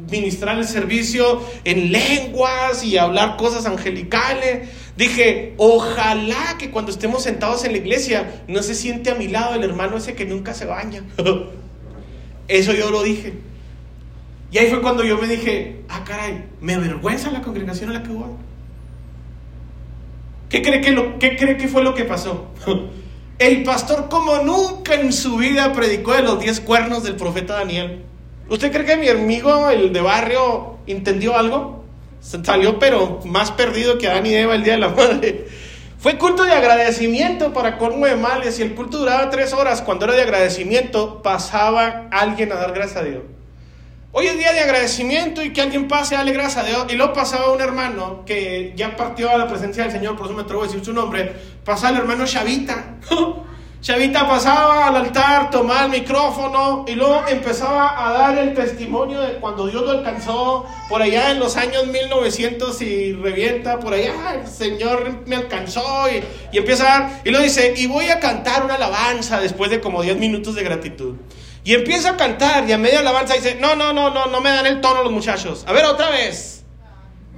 ministrar 0.08 0.56
el 0.58 0.64
servicio 0.64 1.42
en 1.64 1.90
lenguas 1.90 2.84
y 2.84 2.98
hablar 2.98 3.36
cosas 3.36 3.66
angelicales. 3.66 4.68
Dije, 4.96 5.54
ojalá 5.56 6.54
que 6.56 6.70
cuando 6.70 6.92
estemos 6.92 7.24
sentados 7.24 7.64
en 7.64 7.72
la 7.72 7.78
iglesia 7.78 8.44
no 8.46 8.62
se 8.62 8.76
siente 8.76 9.10
a 9.10 9.16
mi 9.16 9.26
lado 9.26 9.56
el 9.56 9.64
hermano 9.64 9.96
ese 9.96 10.14
que 10.14 10.24
nunca 10.24 10.54
se 10.54 10.66
baña. 10.66 11.02
Eso 12.46 12.72
yo 12.72 12.92
lo 12.92 13.02
dije. 13.02 13.47
Y 14.50 14.58
ahí 14.58 14.70
fue 14.70 14.80
cuando 14.80 15.04
yo 15.04 15.18
me 15.18 15.26
dije, 15.26 15.82
ah, 15.88 16.04
caray, 16.04 16.44
me 16.60 16.74
avergüenza 16.74 17.30
la 17.30 17.42
congregación 17.42 17.90
a 17.90 17.94
la 17.94 18.02
que 18.02 18.10
voy. 18.10 18.30
¿Qué 20.48 20.62
cree 20.62 20.80
que, 20.80 20.92
lo, 20.92 21.18
qué 21.18 21.36
cree 21.36 21.56
que 21.58 21.68
fue 21.68 21.82
lo 21.82 21.94
que 21.94 22.04
pasó? 22.04 22.48
El 23.38 23.62
pastor 23.62 24.08
como 24.08 24.38
nunca 24.38 24.94
en 24.94 25.12
su 25.12 25.36
vida 25.36 25.72
predicó 25.72 26.12
de 26.12 26.22
los 26.22 26.40
diez 26.40 26.60
cuernos 26.60 27.04
del 27.04 27.14
profeta 27.14 27.54
Daniel. 27.54 28.02
¿Usted 28.48 28.72
cree 28.72 28.84
que 28.84 28.96
mi 28.96 29.08
amigo, 29.08 29.68
el 29.68 29.92
de 29.92 30.00
barrio, 30.00 30.78
entendió 30.86 31.36
algo? 31.36 31.84
Salió 32.20 32.80
pero 32.80 33.20
más 33.24 33.52
perdido 33.52 33.96
que 33.98 34.08
Adán 34.08 34.26
y 34.26 34.34
Eva 34.34 34.56
el 34.56 34.64
día 34.64 34.72
de 34.72 34.80
la 34.80 34.88
madre. 34.88 35.46
Fue 35.98 36.16
culto 36.16 36.44
de 36.44 36.52
agradecimiento 36.52 37.52
para 37.52 37.78
colmo 37.78 38.06
de 38.06 38.16
males 38.16 38.58
y 38.58 38.62
el 38.62 38.74
culto 38.74 38.98
duraba 38.98 39.30
tres 39.30 39.52
horas. 39.52 39.82
Cuando 39.82 40.06
era 40.06 40.14
de 40.14 40.22
agradecimiento 40.22 41.22
pasaba 41.22 42.08
alguien 42.10 42.50
a 42.50 42.56
dar 42.56 42.72
gracias 42.72 42.96
a 42.96 43.04
Dios. 43.04 43.22
Hoy 44.10 44.26
es 44.26 44.38
día 44.38 44.54
de 44.54 44.60
agradecimiento 44.60 45.42
y 45.42 45.52
que 45.52 45.60
alguien 45.60 45.86
pase 45.86 46.14
a 46.14 46.18
darle 46.18 46.32
gracias 46.32 46.64
a 46.64 46.66
Dios. 46.66 46.86
Y 46.88 46.96
luego 46.96 47.12
pasaba 47.12 47.52
un 47.52 47.60
hermano 47.60 48.24
que 48.24 48.72
ya 48.74 48.96
partió 48.96 49.30
a 49.30 49.36
la 49.36 49.46
presencia 49.46 49.82
del 49.82 49.92
Señor, 49.92 50.16
por 50.16 50.26
eso 50.26 50.34
me 50.34 50.42
atrevo 50.42 50.62
a 50.62 50.66
decir 50.66 50.82
su 50.82 50.94
nombre. 50.94 51.30
Pasaba 51.62 51.90
el 51.90 51.96
hermano 51.98 52.24
Chavita. 52.24 52.96
Chavita 53.82 54.26
pasaba 54.26 54.88
al 54.88 54.96
altar, 54.96 55.50
tomaba 55.50 55.84
el 55.84 55.90
micrófono 55.90 56.86
y 56.88 56.94
luego 56.94 57.22
empezaba 57.28 58.08
a 58.08 58.12
dar 58.12 58.38
el 58.38 58.54
testimonio 58.54 59.20
de 59.20 59.34
cuando 59.34 59.68
Dios 59.68 59.82
lo 59.82 59.90
alcanzó 59.90 60.66
por 60.88 61.00
allá 61.00 61.30
en 61.30 61.38
los 61.38 61.56
años 61.56 61.86
1900 61.86 62.82
y 62.82 63.12
revienta 63.12 63.78
por 63.78 63.92
allá, 63.92 64.34
el 64.34 64.48
Señor 64.48 65.22
me 65.26 65.36
alcanzó 65.36 66.08
y, 66.10 66.24
y 66.50 66.58
empieza 66.58 66.82
a 66.82 67.00
dar, 67.00 67.20
y 67.24 67.30
luego 67.30 67.44
dice, 67.44 67.74
y 67.76 67.86
voy 67.86 68.08
a 68.08 68.18
cantar 68.18 68.64
una 68.64 68.74
alabanza 68.74 69.38
después 69.38 69.70
de 69.70 69.80
como 69.80 70.02
10 70.02 70.16
minutos 70.16 70.56
de 70.56 70.64
gratitud. 70.64 71.14
Y 71.68 71.74
empieza 71.74 72.12
a 72.12 72.16
cantar 72.16 72.66
y 72.66 72.72
a 72.72 72.78
media 72.78 73.00
alabanza 73.00 73.34
dice, 73.34 73.56
no, 73.56 73.76
no, 73.76 73.92
no, 73.92 74.08
no, 74.08 74.24
no 74.24 74.40
me 74.40 74.48
dan 74.48 74.64
el 74.64 74.80
tono 74.80 75.02
los 75.02 75.12
muchachos. 75.12 75.64
A 75.66 75.72
ver, 75.74 75.84
otra 75.84 76.08
vez. 76.08 76.64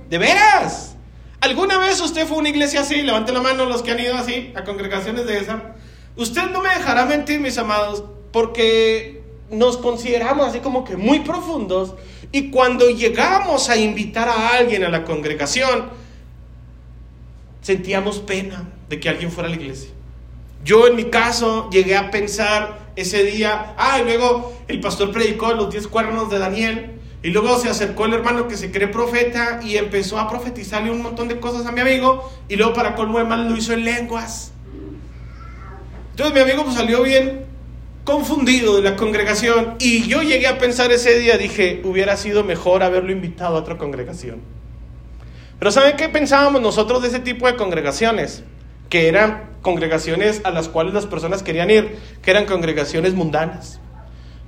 ¿De 0.09 0.19
veras? 0.19 0.95
¿Alguna 1.41 1.79
vez 1.79 2.01
usted 2.01 2.29
fue 2.29 2.37
a 2.37 2.39
una 2.39 2.49
iglesia 2.49 2.83
así? 2.83 3.03
Levante 3.03 3.33
la 3.33 3.43
mano 3.43 3.65
los 3.65 3.83
que 3.83 3.91
han 3.91 3.99
ido 3.99 4.15
así, 4.15 4.53
a 4.55 4.63
congregaciones 4.63 5.27
de 5.27 5.39
esa. 5.39 5.75
Usted 6.15 6.43
no 6.53 6.63
me 6.63 6.69
dejará 6.69 7.07
mentir, 7.07 7.41
mis 7.41 7.59
amados, 7.59 8.05
porque 8.31 9.21
nos 9.51 9.77
consideramos 9.79 10.47
así 10.47 10.61
como 10.61 10.85
que 10.85 10.97
muy 10.97 11.19
profundos 11.19 11.95
y 12.31 12.51
cuando 12.51 12.89
llegamos 12.89 13.69
a 13.69 13.79
invitar 13.79 14.29
a 14.29 14.51
alguien 14.51 14.85
a 14.85 14.91
la 14.91 15.03
congregación, 15.03 15.91
sentíamos 17.63 18.21
pena 18.21 18.69
de 18.89 19.01
que 19.01 19.09
alguien 19.09 19.33
fuera 19.33 19.49
a 19.49 19.51
la 19.51 19.57
iglesia. 19.57 19.91
Yo 20.63 20.87
en 20.87 20.97
mi 20.97 21.05
caso 21.05 21.71
llegué 21.71 21.97
a 21.97 22.11
pensar 22.11 22.91
ese 22.97 23.25
día, 23.25 23.75
ah, 23.79 23.99
y 24.01 24.05
luego 24.05 24.53
el 24.69 24.81
pastor 24.81 25.11
predicó 25.11 25.53
los 25.55 25.71
diez 25.71 25.89
cuernos 25.89 26.31
de 26.31 26.39
Daniel, 26.39 27.01
y 27.23 27.31
luego 27.31 27.59
se 27.59 27.69
acercó 27.69 28.07
el 28.07 28.15
hermano 28.15 28.49
que 28.49 28.57
se 28.57 28.71
cree 28.71 28.89
profeta 28.89 29.61
y 29.63 29.77
empezó 29.77 30.19
a 30.19 30.29
profetizarle 30.29 30.91
un 30.91 31.03
montón 31.03 31.29
de 31.29 31.39
cosas 31.41 31.67
a 31.67 31.73
mi 31.73 31.81
amigo, 31.81 32.31
y 32.49 32.57
luego 32.57 32.75
para 32.75 32.95
colmo 32.95 33.19
de 33.19 33.25
mal 33.25 33.49
lo 33.49 33.57
hizo 33.57 33.73
en 33.73 33.85
lenguas. 33.85 34.53
Entonces 36.11 36.35
mi 36.35 36.41
amigo 36.41 36.65
pues, 36.65 36.77
salió 36.77 37.03
bien 37.03 37.47
confundido 38.05 38.77
de 38.77 38.83
la 38.83 38.97
congregación, 38.97 39.77
y 39.79 40.07
yo 40.09 40.23
llegué 40.23 40.47
a 40.47 40.59
pensar 40.59 40.93
ese 40.93 41.19
día, 41.19 41.39
dije, 41.39 41.81
hubiera 41.85 42.17
sido 42.19 42.45
mejor 42.45 42.83
haberlo 42.83 43.13
invitado 43.13 43.57
a 43.57 43.61
otra 43.61 43.79
congregación. 43.79 44.41
Pero 45.59 45.71
¿saben 45.71 45.97
qué 45.97 46.09
pensábamos 46.09 46.61
nosotros 46.61 47.03
de 47.03 47.09
ese 47.09 47.21
tipo 47.21 47.47
de 47.47 47.57
congregaciones? 47.57 48.45
Que 48.91 49.09
eran 49.09 49.57
congregaciones 49.63 50.43
a 50.45 50.51
las 50.51 50.69
cuales 50.69 50.93
las 50.93 51.07
personas 51.07 51.43
querían 51.43 51.71
ir, 51.71 51.99
que 52.23 52.31
eran 52.31 52.45
congregaciones 52.45 53.15
mundanas. 53.15 53.81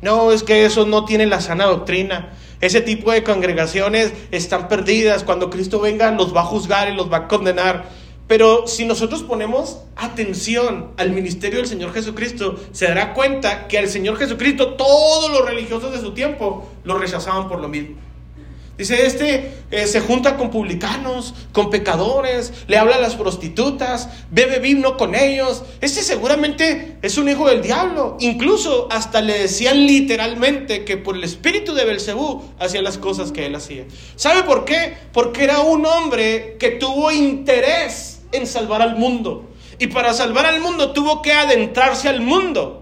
No, 0.03 0.33
es 0.33 0.43
que 0.43 0.67
eso 0.67 0.85
no 0.85 1.05
tiene 1.07 1.27
la 1.27 1.41
sana 1.41 1.65
doctrina. 1.65 2.33
Ese 2.61 2.81
tipo 2.81 3.11
de 3.13 3.23
congregaciones 3.23 4.13
están 4.31 4.69
perdidas. 4.69 5.25
Cuando 5.25 5.49
Cristo 5.49 5.81
venga 5.81 6.11
los 6.11 6.35
va 6.35 6.43
a 6.43 6.45
juzgar 6.45 6.93
y 6.93 6.95
los 6.95 7.11
va 7.11 7.19
a 7.19 7.29
condenar. 7.29 7.85
Pero 8.27 8.67
si 8.67 8.85
nosotros 8.85 9.23
ponemos 9.23 9.79
atención 9.97 10.93
al 10.97 11.11
ministerio 11.11 11.59
del 11.59 11.69
Señor 11.69 11.93
Jesucristo, 11.93 12.59
se 12.73 12.87
dará 12.87 13.15
cuenta 13.15 13.69
que 13.69 13.79
al 13.79 13.89
Señor 13.89 14.17
Jesucristo 14.17 14.75
todos 14.75 15.31
los 15.31 15.45
religiosos 15.45 15.93
de 15.93 16.01
su 16.01 16.15
tiempo 16.15 16.69
lo 16.85 16.99
rechazaban 16.99 17.49
por 17.49 17.61
lo 17.61 17.69
mismo. 17.69 17.97
Dice, 18.79 19.07
este 19.07 19.53
eh, 19.71 19.87
se 19.87 20.01
junta 20.01 20.37
con 20.37 20.51
publicanos, 20.51 21.35
con 21.53 21.69
pecadores, 21.69 22.53
le 22.69 22.79
habla 22.79 22.97
a 22.97 23.01
las 23.01 23.17
prostitutas, 23.17 24.09
bebe 24.31 24.61
vino 24.61 24.97
con 24.97 25.15
ellos. 25.15 25.63
Este 25.83 26.03
seguramente 26.03 26.97
es 27.03 27.19
un 27.19 27.29
hijo 27.29 27.49
del 27.49 27.63
diablo. 27.63 28.17
Incluso 28.21 28.89
hasta 28.91 29.21
le 29.21 29.39
decían 29.41 29.87
literalmente 29.87 30.85
que 30.85 30.97
por 30.97 31.17
el 31.17 31.25
espíritu 31.25 31.75
de 31.75 31.85
Belcebú 31.85 32.43
hacía 32.59 32.81
las 32.81 32.97
cosas 32.97 33.31
que 33.31 33.47
él 33.47 33.55
hacía. 33.55 33.85
¿Sabe 34.17 34.43
por 34.43 34.65
qué? 34.65 34.95
Porque 35.13 35.45
era 35.45 35.61
un 35.61 35.85
hombre 35.85 36.57
que 36.59 36.71
tuvo 36.71 37.11
interés 37.13 38.21
en 38.33 38.47
salvar 38.47 38.81
al 38.81 38.97
mundo. 38.97 39.51
Y 39.79 39.89
para 39.89 40.15
salvar 40.15 40.47
al 40.47 40.61
mundo 40.61 40.93
tuvo 40.93 41.21
que 41.23 41.33
adentrarse 41.33 42.09
al 42.09 42.21
mundo. 42.21 42.82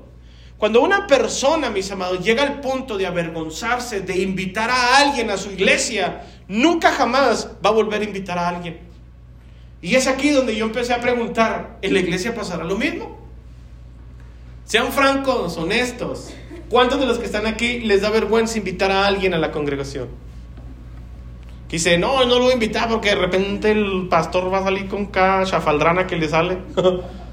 Cuando 0.61 0.83
una 0.83 1.07
persona, 1.07 1.71
mis 1.71 1.91
amados, 1.91 2.23
llega 2.23 2.43
al 2.43 2.61
punto 2.61 2.99
de 2.99 3.07
avergonzarse, 3.07 4.03
de 4.03 4.21
invitar 4.21 4.69
a 4.69 4.99
alguien 4.99 5.31
a 5.31 5.39
su 5.39 5.51
iglesia, 5.51 6.27
nunca 6.49 6.93
jamás 6.93 7.49
va 7.65 7.71
a 7.71 7.73
volver 7.73 8.03
a 8.03 8.05
invitar 8.05 8.37
a 8.37 8.47
alguien. 8.47 8.79
Y 9.81 9.95
es 9.95 10.07
aquí 10.07 10.29
donde 10.29 10.55
yo 10.55 10.67
empecé 10.67 10.93
a 10.93 11.01
preguntar, 11.01 11.79
¿en 11.81 11.95
la 11.95 12.01
iglesia 12.01 12.35
pasará 12.35 12.65
lo 12.65 12.77
mismo? 12.77 13.19
Sean 14.67 14.93
francos, 14.93 15.57
honestos. 15.57 16.29
¿Cuántos 16.69 17.01
de 17.01 17.07
los 17.07 17.19
que 17.19 17.25
están 17.25 17.47
aquí 17.47 17.81
les 17.81 18.03
da 18.03 18.11
vergüenza 18.11 18.59
invitar 18.59 18.93
a 18.93 19.07
alguien 19.07 19.33
a 19.33 19.39
la 19.39 19.53
congregación? 19.53 20.09
dice, 21.71 21.97
no, 21.97 22.27
no 22.27 22.35
lo 22.35 22.43
voy 22.43 22.51
a 22.51 22.55
invitar 22.55 22.87
porque 22.91 23.11
de 23.11 23.15
repente 23.15 23.71
el 23.71 24.09
pastor 24.11 24.53
va 24.53 24.59
a 24.59 24.65
salir 24.65 24.89
con 24.89 25.07
cada 25.07 25.47
chafaldrana 25.47 26.07
que 26.07 26.17
le 26.17 26.29
sale. 26.29 26.59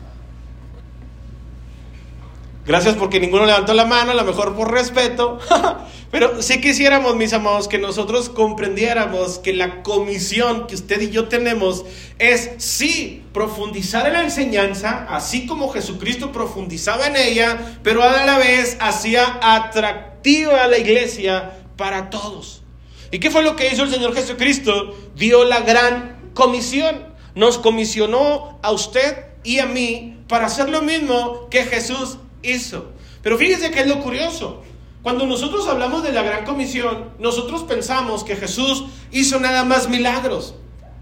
Gracias 2.68 2.96
porque 2.96 3.22
ninguno 3.22 3.46
levantó 3.46 3.74
la 3.74 3.86
mano, 3.86 4.12
a 4.12 4.14
lo 4.14 4.26
mejor 4.26 4.54
por 4.54 4.70
respeto. 4.70 5.40
Pero 6.12 6.42
sí 6.42 6.60
quisiéramos, 6.60 7.16
mis 7.16 7.32
amados, 7.32 7.70
que 7.70 7.78
nosotros 7.78 8.28
comprendiéramos 8.28 9.40
que 9.40 9.54
la 9.54 9.84
comisión 9.84 10.68
que 10.68 10.76
usted 10.76 11.00
y 11.00 11.10
yo 11.10 11.30
tenemos 11.30 11.86
es 12.20 12.52
sí 12.58 13.24
profundizar 13.32 14.06
en 14.08 14.14
la 14.14 14.24
enseñanza, 14.24 15.08
así 15.10 15.48
como 15.48 15.70
Jesucristo 15.70 16.34
profundizaba 16.34 17.08
en 17.08 17.16
ella, 17.16 17.80
pero 17.84 18.04
a 18.04 18.26
la 18.26 18.38
vez 18.38 18.76
hacía 18.82 19.40
atractiva 19.42 20.64
a 20.64 20.68
la 20.68 20.78
iglesia 20.78 21.60
para 21.78 22.10
todos. 22.10 22.64
¿Y 23.12 23.20
qué 23.20 23.32
fue 23.32 23.44
lo 23.44 23.56
que 23.56 23.72
hizo 23.72 23.84
el 23.84 23.92
Señor 23.92 24.14
Jesucristo? 24.14 24.94
Dio 25.16 25.46
la 25.46 25.62
gran 25.62 26.32
comisión. 26.34 27.16
Nos 27.34 27.60
comisionó 27.60 28.60
a 28.62 28.72
usted 28.72 29.26
y 29.46 29.60
a 29.60 29.66
mí 29.68 30.18
para 30.28 30.48
hacer 30.48 30.70
lo 30.70 30.82
mismo 30.82 31.48
que 31.50 31.64
Jesús 31.64 32.18
hizo. 32.42 32.92
Pero 33.22 33.38
fíjense 33.38 33.72
que 33.72 33.82
es 33.82 33.88
lo 33.88 34.00
curioso. 34.00 34.64
Cuando 35.04 35.26
nosotros 35.26 35.68
hablamos 35.68 36.04
de 36.04 36.12
la 36.12 36.24
gran 36.24 36.44
comisión, 36.44 37.12
nosotros 37.20 37.64
pensamos 37.64 38.24
que 38.24 38.36
Jesús 38.36 38.86
hizo 39.12 39.40
nada 39.40 39.64
más 39.64 39.88
milagros, 39.88 40.56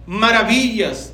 maravillas, 0.05 1.13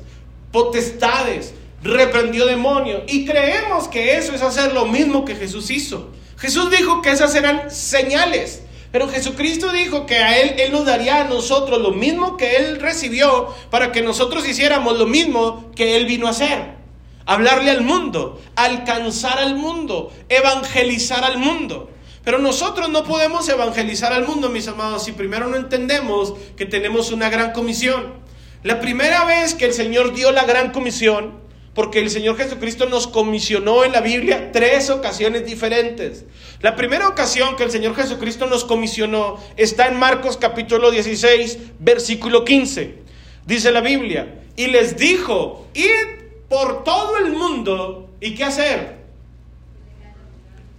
potestades, 0.50 1.54
reprendió 1.82 2.46
demonios. 2.46 3.02
Y 3.08 3.24
creemos 3.24 3.88
que 3.88 4.16
eso 4.16 4.34
es 4.34 4.42
hacer 4.42 4.74
lo 4.74 4.86
mismo 4.86 5.24
que 5.24 5.36
Jesús 5.36 5.70
hizo. 5.70 6.10
Jesús 6.36 6.70
dijo 6.70 7.02
que 7.02 7.12
esas 7.12 7.34
eran 7.34 7.70
señales. 7.70 8.64
Pero 8.90 9.08
Jesucristo 9.08 9.72
dijo 9.72 10.04
que 10.04 10.16
a 10.16 10.38
Él, 10.38 10.56
Él 10.58 10.72
nos 10.72 10.84
daría 10.84 11.22
a 11.22 11.24
nosotros 11.24 11.80
lo 11.80 11.92
mismo 11.92 12.36
que 12.36 12.56
Él 12.56 12.78
recibió 12.78 13.48
para 13.70 13.90
que 13.90 14.02
nosotros 14.02 14.46
hiciéramos 14.46 14.98
lo 14.98 15.06
mismo 15.06 15.70
que 15.74 15.96
Él 15.96 16.04
vino 16.04 16.26
a 16.26 16.30
hacer 16.30 16.81
hablarle 17.26 17.70
al 17.70 17.82
mundo, 17.82 18.40
alcanzar 18.56 19.38
al 19.38 19.56
mundo, 19.56 20.12
evangelizar 20.28 21.24
al 21.24 21.38
mundo. 21.38 21.90
Pero 22.24 22.38
nosotros 22.38 22.88
no 22.88 23.04
podemos 23.04 23.48
evangelizar 23.48 24.12
al 24.12 24.26
mundo, 24.26 24.48
mis 24.48 24.68
amados, 24.68 25.04
si 25.04 25.12
primero 25.12 25.48
no 25.48 25.56
entendemos 25.56 26.34
que 26.56 26.66
tenemos 26.66 27.10
una 27.10 27.28
gran 27.30 27.52
comisión. 27.52 28.14
La 28.62 28.80
primera 28.80 29.24
vez 29.24 29.54
que 29.54 29.64
el 29.64 29.74
Señor 29.74 30.14
dio 30.14 30.30
la 30.30 30.44
gran 30.44 30.70
comisión, 30.70 31.40
porque 31.74 31.98
el 31.98 32.10
Señor 32.10 32.36
Jesucristo 32.36 32.86
nos 32.86 33.08
comisionó 33.08 33.84
en 33.84 33.92
la 33.92 34.00
Biblia 34.02 34.52
tres 34.52 34.88
ocasiones 34.90 35.44
diferentes. 35.46 36.26
La 36.60 36.76
primera 36.76 37.08
ocasión 37.08 37.56
que 37.56 37.64
el 37.64 37.70
Señor 37.70 37.96
Jesucristo 37.96 38.46
nos 38.46 38.64
comisionó 38.64 39.38
está 39.56 39.88
en 39.88 39.98
Marcos 39.98 40.36
capítulo 40.36 40.92
16, 40.92 41.58
versículo 41.80 42.44
15. 42.44 43.02
Dice 43.46 43.72
la 43.72 43.80
Biblia, 43.80 44.42
y 44.54 44.66
les 44.68 44.96
dijo, 44.96 45.66
id 45.74 46.21
por 46.52 46.84
todo 46.84 47.16
el 47.16 47.32
mundo. 47.32 48.10
¿Y 48.20 48.34
qué 48.34 48.44
hacer? 48.44 48.98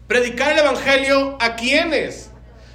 Predicar 0.07 0.51
el 0.51 0.59
Evangelio 0.59 1.35
a 1.39 1.55
quienes? 1.55 2.29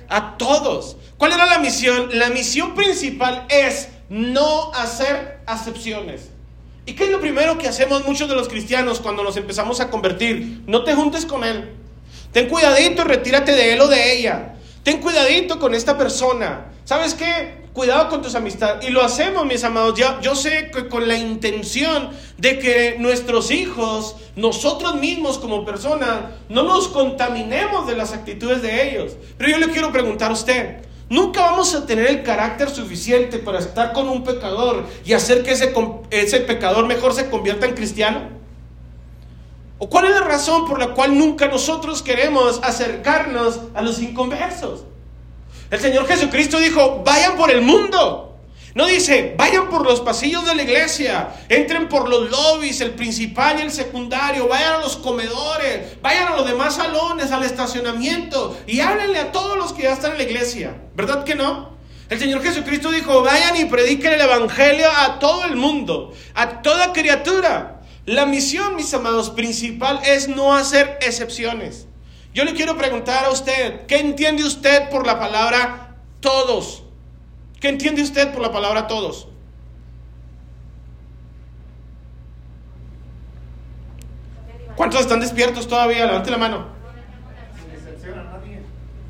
A 0.09 0.37
todos. 0.37 0.97
¿Cuál 1.17 1.33
era 1.33 1.47
la 1.47 1.61
misión? 1.61 2.09
La 2.19 2.29
misión 2.31 2.75
principal 2.75 3.47
es 3.51 3.91
no 4.09 4.73
hacer 4.73 5.39
acepciones. 5.47 6.31
¿Y 6.87 6.95
qué 6.95 7.05
es 7.05 7.11
lo 7.11 7.21
primero 7.21 7.57
que 7.57 7.69
hacemos 7.69 8.05
muchos 8.05 8.29
de 8.29 8.35
los 8.35 8.49
cristianos 8.49 8.99
cuando 8.99 9.23
nos 9.23 9.37
empezamos 9.37 9.81
a 9.81 9.91
convertir? 9.91 10.63
No 10.67 10.83
te 10.83 10.97
juntes 10.97 11.25
con 11.25 11.45
él. 11.45 11.71
Ten 12.33 12.49
cuidadito, 12.49 13.05
retírate 13.05 13.53
de 13.53 13.75
él 13.75 13.81
o 13.81 13.87
de 13.87 14.19
ella. 14.19 14.57
Ten 14.83 15.01
cuidadito 15.01 15.61
con 15.61 15.73
esta 15.73 15.97
persona. 15.97 16.73
¿Sabes 16.85 17.15
qué? 17.15 17.58
Cuidado 17.79 18.09
con 18.09 18.23
tus 18.23 18.35
amistades. 18.35 18.89
Y 18.89 18.91
lo 18.91 19.05
hacemos, 19.05 19.47
mis 19.47 19.63
amados. 19.63 19.97
Yo, 19.97 20.21
yo 20.21 20.35
sé 20.35 20.73
que 20.73 20.89
con 20.89 21.07
la 21.07 21.15
intención 21.15 22.11
de 22.37 22.59
que 22.59 22.97
nuestros 22.99 23.53
hijos, 23.53 24.17
nosotros 24.35 24.97
mismos 24.97 25.39
como 25.39 25.65
personas, 25.65 26.23
no 26.49 26.65
nos 26.65 26.89
contaminemos 26.89 27.87
de 27.87 27.95
las 27.95 28.13
actitudes 28.13 28.63
de 28.63 28.91
ellos. 28.91 29.13
Pero 29.37 29.51
yo 29.53 29.59
le 29.59 29.69
quiero 29.69 29.93
preguntar 29.93 30.33
a 30.33 30.35
usted, 30.35 30.79
Nunca 31.09 31.43
vamos 31.43 31.73
a 31.77 31.87
tener 31.87 32.09
el 32.09 32.25
carácter 32.25 32.69
suficiente 32.69 33.39
para 33.39 33.61
estar 33.61 33.93
con 33.93 34.09
un 34.09 34.25
pecador 34.25 34.85
y 35.05 35.13
hacer 35.13 35.45
que 35.45 35.53
ese, 35.53 35.73
ese 36.11 36.41
pecador 36.41 36.85
mejor 36.85 37.15
se 37.15 37.31
convierta 37.31 37.65
en 37.65 37.75
cristiano. 37.77 38.23
¿O 39.79 39.89
cuál 39.89 40.07
es 40.07 40.11
la 40.11 40.23
razón 40.23 40.67
por 40.67 40.81
la 40.81 40.95
cual 40.95 41.17
nunca 41.17 41.47
nosotros 41.47 42.03
queremos 42.03 42.61
acercarnos 42.65 43.61
a 43.73 43.83
los 43.83 44.01
inconversos? 44.01 44.83
El 45.71 45.81
Señor 45.81 46.07
Jesucristo 46.07 46.59
dijo, 46.59 47.03
vayan 47.05 47.37
por 47.37 47.51
el 47.51 47.61
mundo. 47.61 48.25
No 48.75 48.87
dice, 48.87 49.35
vayan 49.37 49.69
por 49.69 49.85
los 49.85 50.01
pasillos 50.01 50.47
de 50.47 50.55
la 50.55 50.63
iglesia, 50.63 51.31
entren 51.49 51.89
por 51.89 52.09
los 52.09 52.31
lobbies, 52.31 52.81
el 52.81 52.93
principal 52.93 53.59
y 53.59 53.63
el 53.63 53.73
secundario, 53.73 54.47
vayan 54.47 54.75
a 54.75 54.79
los 54.79 54.97
comedores, 54.97 56.01
vayan 56.01 56.29
a 56.29 56.37
los 56.37 56.47
demás 56.47 56.77
salones, 56.77 57.33
al 57.33 57.43
estacionamiento 57.43 58.57
y 58.67 58.79
háblenle 58.79 59.19
a 59.19 59.33
todos 59.33 59.59
los 59.59 59.73
que 59.73 59.83
ya 59.83 59.95
están 59.95 60.13
en 60.13 60.19
la 60.19 60.25
iglesia. 60.25 60.77
¿Verdad 60.95 61.25
que 61.25 61.35
no? 61.35 61.77
El 62.09 62.21
Señor 62.21 62.41
Jesucristo 62.43 62.93
dijo, 62.93 63.23
vayan 63.23 63.57
y 63.57 63.65
prediquen 63.65 64.13
el 64.13 64.21
Evangelio 64.21 64.87
a 64.97 65.19
todo 65.19 65.45
el 65.45 65.57
mundo, 65.57 66.15
a 66.35 66.63
toda 66.63 66.93
criatura. 66.93 67.83
La 68.07 68.27
misión, 68.27 68.77
mis 68.77 68.95
amados, 68.95 69.31
principal 69.31 70.01
es 70.05 70.29
no 70.29 70.55
hacer 70.55 70.99
excepciones. 71.03 71.88
Yo 72.39 72.45
le 72.45 72.55
quiero 72.55 72.79
preguntar 72.79 73.25
a 73.25 73.31
usted, 73.31 73.85
¿qué 73.87 73.99
entiende 73.99 74.45
usted 74.45 74.91
por 74.91 75.05
la 75.05 75.19
palabra 75.19 75.97
todos? 76.21 76.85
¿Qué 77.59 77.69
entiende 77.69 78.01
usted 78.01 78.33
por 78.33 78.41
la 78.41 78.53
palabra 78.53 78.87
todos? 78.87 79.27
¿Cuántos 84.77 85.01
están 85.01 85.19
despiertos 85.19 85.67
todavía? 85.67 86.07
Levante 86.07 86.31
la 86.31 86.39
mano. 86.39 86.67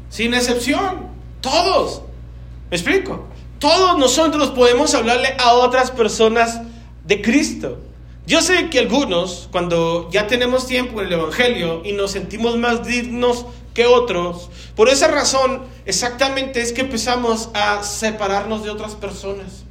Sin 0.09 0.33
excepción. 0.33 1.09
Todos. 1.43 2.01
¿Me 2.71 2.79
explico? 2.79 3.27
Todos 3.59 3.99
nosotros 3.99 4.53
podemos 4.53 4.95
hablarle 4.95 5.37
a 5.39 5.53
otras 5.53 5.91
personas 5.91 6.63
de 7.05 7.21
Cristo. 7.21 7.79
Yo 8.29 8.43
sé 8.43 8.69
que 8.69 8.79
algunos, 8.79 9.49
cuando 9.51 10.07
ya 10.11 10.27
tenemos 10.27 10.67
tiempo 10.67 11.01
en 11.01 11.07
el 11.07 11.15
Evangelio 11.15 11.81
y 11.83 11.93
nos 11.93 12.11
sentimos 12.11 12.59
más 12.59 12.87
dignos 12.87 13.47
que 13.73 13.87
otros. 13.87 14.51
Por 14.77 14.91
esa 14.91 15.09
razón, 15.09 15.63
exactamente 15.87 16.61
es 16.61 16.75
que 16.75 16.83
empezamos 16.83 17.49
a 17.55 17.83
separarnos 17.83 18.63
de 18.65 18.69
otras 18.69 18.97
personas. 18.97 19.65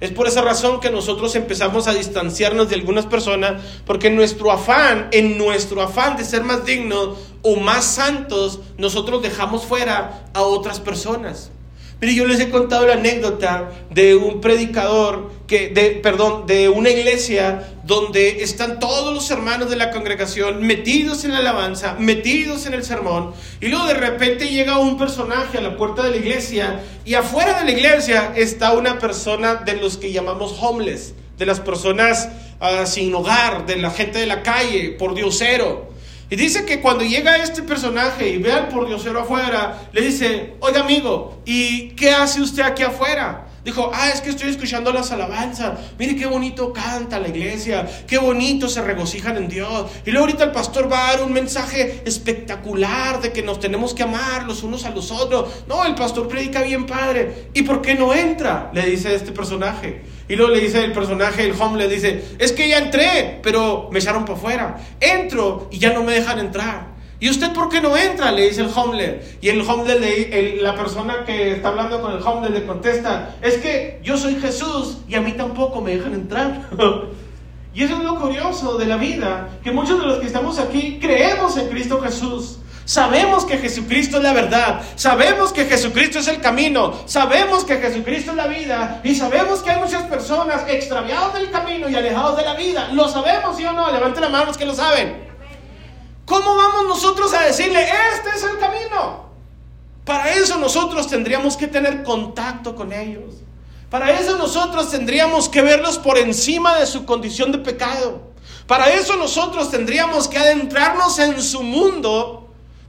Es 0.00 0.10
por 0.10 0.26
esa 0.26 0.42
razón 0.42 0.80
que 0.80 0.90
nosotros 0.90 1.36
empezamos 1.36 1.86
a 1.86 1.94
distanciarnos 1.94 2.68
de 2.68 2.74
algunas 2.74 3.06
personas, 3.06 3.62
porque 3.86 4.08
en 4.08 4.16
nuestro 4.16 4.50
afán, 4.50 5.06
en 5.12 5.38
nuestro 5.38 5.80
afán 5.80 6.16
de 6.16 6.24
ser 6.24 6.42
más 6.42 6.64
dignos 6.64 7.16
o 7.42 7.60
más 7.60 7.84
santos, 7.84 8.58
nosotros 8.76 9.22
dejamos 9.22 9.66
fuera 9.66 10.24
a 10.34 10.42
otras 10.42 10.80
personas. 10.80 11.52
Pero 12.00 12.12
yo 12.12 12.26
les 12.26 12.40
he 12.40 12.48
contado 12.48 12.86
la 12.86 12.94
anécdota 12.94 13.70
de 13.90 14.16
un 14.16 14.40
predicador, 14.40 15.30
que, 15.46 15.68
de, 15.68 16.00
perdón, 16.02 16.46
de 16.46 16.70
una 16.70 16.88
iglesia 16.88 17.68
donde 17.84 18.42
están 18.42 18.80
todos 18.80 19.12
los 19.12 19.30
hermanos 19.30 19.68
de 19.68 19.76
la 19.76 19.90
congregación 19.90 20.66
metidos 20.66 21.24
en 21.24 21.32
la 21.32 21.38
alabanza, 21.38 21.96
metidos 21.98 22.64
en 22.64 22.72
el 22.72 22.84
sermón, 22.84 23.34
y 23.60 23.68
luego 23.68 23.86
de 23.86 23.94
repente 23.94 24.48
llega 24.48 24.78
un 24.78 24.96
personaje 24.96 25.58
a 25.58 25.60
la 25.60 25.76
puerta 25.76 26.02
de 26.02 26.10
la 26.10 26.16
iglesia 26.16 26.80
y 27.04 27.14
afuera 27.14 27.58
de 27.58 27.64
la 27.64 27.72
iglesia 27.72 28.32
está 28.34 28.72
una 28.72 28.98
persona 28.98 29.56
de 29.56 29.76
los 29.76 29.98
que 29.98 30.10
llamamos 30.10 30.56
homeless, 30.58 31.14
de 31.36 31.44
las 31.46 31.60
personas 31.60 32.28
ah, 32.60 32.86
sin 32.86 33.14
hogar, 33.14 33.66
de 33.66 33.76
la 33.76 33.90
gente 33.90 34.18
de 34.20 34.26
la 34.26 34.42
calle, 34.42 34.96
por 34.98 35.14
diosero. 35.14 35.90
Y 36.30 36.36
dice 36.36 36.64
que 36.64 36.80
cuando 36.80 37.02
llega 37.02 37.42
este 37.42 37.62
personaje 37.62 38.28
y 38.28 38.38
ve 38.38 38.52
al 38.52 38.68
pordiosero 38.68 39.20
afuera, 39.20 39.88
le 39.92 40.00
dice, 40.00 40.54
oiga 40.60 40.80
amigo, 40.80 41.42
¿y 41.44 41.88
qué 41.90 42.12
hace 42.12 42.40
usted 42.40 42.62
aquí 42.62 42.84
afuera? 42.84 43.48
Dijo, 43.64 43.90
ah, 43.92 44.08
es 44.08 44.20
que 44.20 44.30
estoy 44.30 44.48
escuchando 44.48 44.92
las 44.92 45.10
alabanzas. 45.10 45.78
Mire 45.98 46.16
qué 46.16 46.26
bonito 46.26 46.72
canta 46.72 47.18
la 47.18 47.28
iglesia, 47.28 47.86
qué 48.06 48.16
bonito 48.16 48.68
se 48.68 48.80
regocijan 48.80 49.36
en 49.36 49.48
Dios. 49.48 49.90
Y 50.06 50.12
luego 50.12 50.26
ahorita 50.26 50.44
el 50.44 50.52
pastor 50.52 50.90
va 50.90 51.08
a 51.08 51.16
dar 51.16 51.24
un 51.24 51.32
mensaje 51.32 52.02
espectacular 52.06 53.20
de 53.20 53.32
que 53.32 53.42
nos 53.42 53.60
tenemos 53.60 53.92
que 53.92 54.04
amar 54.04 54.44
los 54.44 54.62
unos 54.62 54.84
a 54.84 54.90
los 54.90 55.10
otros. 55.10 55.64
No, 55.68 55.84
el 55.84 55.94
pastor 55.94 56.28
predica 56.28 56.62
bien 56.62 56.86
padre. 56.86 57.48
¿Y 57.52 57.62
por 57.62 57.82
qué 57.82 57.96
no 57.96 58.14
entra? 58.14 58.70
Le 58.72 58.86
dice 58.86 59.14
este 59.14 59.32
personaje. 59.32 60.02
Y 60.30 60.36
luego 60.36 60.54
le 60.54 60.60
dice 60.60 60.84
el 60.84 60.92
personaje, 60.92 61.44
el 61.44 61.60
home, 61.60 61.88
dice, 61.88 62.36
es 62.38 62.52
que 62.52 62.68
ya 62.68 62.78
entré, 62.78 63.40
pero 63.42 63.88
me 63.90 63.98
echaron 63.98 64.24
para 64.24 64.38
afuera. 64.38 64.76
Entro 65.00 65.66
y 65.72 65.78
ya 65.80 65.92
no 65.92 66.04
me 66.04 66.12
dejan 66.12 66.38
entrar. 66.38 66.86
¿Y 67.18 67.28
usted 67.28 67.52
por 67.52 67.68
qué 67.68 67.80
no 67.80 67.96
entra? 67.96 68.30
Le 68.30 68.46
dice 68.46 68.60
el 68.60 68.70
homeless. 68.72 69.38
Y 69.40 69.48
el 69.48 69.60
homeless, 69.62 70.62
la 70.62 70.76
persona 70.76 71.24
que 71.26 71.54
está 71.54 71.70
hablando 71.70 72.00
con 72.00 72.12
el 72.12 72.22
homeless 72.22 72.52
le 72.52 72.64
contesta, 72.64 73.34
es 73.42 73.56
que 73.56 73.98
yo 74.04 74.16
soy 74.16 74.36
Jesús 74.36 74.98
y 75.08 75.16
a 75.16 75.20
mí 75.20 75.32
tampoco 75.32 75.80
me 75.80 75.96
dejan 75.96 76.14
entrar. 76.14 76.68
y 77.74 77.82
eso 77.82 77.96
es 77.96 78.04
lo 78.04 78.20
curioso 78.20 78.78
de 78.78 78.86
la 78.86 78.98
vida, 78.98 79.48
que 79.64 79.72
muchos 79.72 79.98
de 79.98 80.06
los 80.06 80.18
que 80.20 80.26
estamos 80.28 80.60
aquí 80.60 81.00
creemos 81.00 81.56
en 81.56 81.70
Cristo 81.70 82.00
Jesús. 82.00 82.59
Sabemos 82.90 83.44
que 83.44 83.56
Jesucristo 83.56 84.16
es 84.16 84.24
la 84.24 84.32
verdad, 84.32 84.82
sabemos 84.96 85.52
que 85.52 85.64
Jesucristo 85.64 86.18
es 86.18 86.26
el 86.26 86.40
camino, 86.40 86.92
sabemos 87.06 87.64
que 87.64 87.76
Jesucristo 87.76 88.32
es 88.32 88.36
la 88.36 88.48
vida 88.48 89.00
y 89.04 89.14
sabemos 89.14 89.60
que 89.60 89.70
hay 89.70 89.80
muchas 89.80 90.02
personas 90.08 90.64
extraviadas 90.66 91.34
del 91.34 91.52
camino 91.52 91.88
y 91.88 91.94
alejados 91.94 92.36
de 92.36 92.42
la 92.42 92.54
vida. 92.54 92.88
¿Lo 92.88 93.08
sabemos, 93.08 93.56
sí 93.56 93.64
o 93.64 93.72
no? 93.72 93.92
Levanten 93.92 94.22
la 94.22 94.28
mano 94.28 94.46
los 94.46 94.56
que 94.56 94.66
lo 94.66 94.74
saben. 94.74 95.24
¿Cómo 96.24 96.56
vamos 96.56 96.88
nosotros 96.88 97.32
a 97.32 97.42
decirle, 97.42 97.80
este 97.80 98.30
es 98.36 98.42
el 98.42 98.58
camino? 98.58 99.26
Para 100.04 100.32
eso 100.32 100.58
nosotros 100.58 101.06
tendríamos 101.06 101.56
que 101.56 101.68
tener 101.68 102.02
contacto 102.02 102.74
con 102.74 102.92
ellos. 102.92 103.36
Para 103.88 104.18
eso 104.18 104.36
nosotros 104.36 104.90
tendríamos 104.90 105.48
que 105.48 105.62
verlos 105.62 105.96
por 105.96 106.18
encima 106.18 106.76
de 106.80 106.86
su 106.86 107.06
condición 107.06 107.52
de 107.52 107.58
pecado. 107.58 108.32
Para 108.66 108.92
eso 108.92 109.14
nosotros 109.14 109.70
tendríamos 109.70 110.26
que 110.26 110.38
adentrarnos 110.38 111.20
en 111.20 111.40
su 111.40 111.62
mundo 111.62 112.39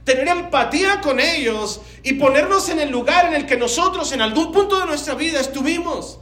tener 0.04 0.28
empatía 0.28 1.00
con 1.00 1.20
ellos 1.20 1.80
y 2.02 2.14
ponernos 2.14 2.68
en 2.68 2.80
el 2.80 2.90
lugar 2.90 3.26
en 3.26 3.34
el 3.34 3.46
que 3.46 3.56
nosotros 3.56 4.12
en 4.12 4.20
algún 4.20 4.52
punto 4.52 4.78
de 4.80 4.86
nuestra 4.86 5.14
vida 5.14 5.40
estuvimos. 5.40 6.18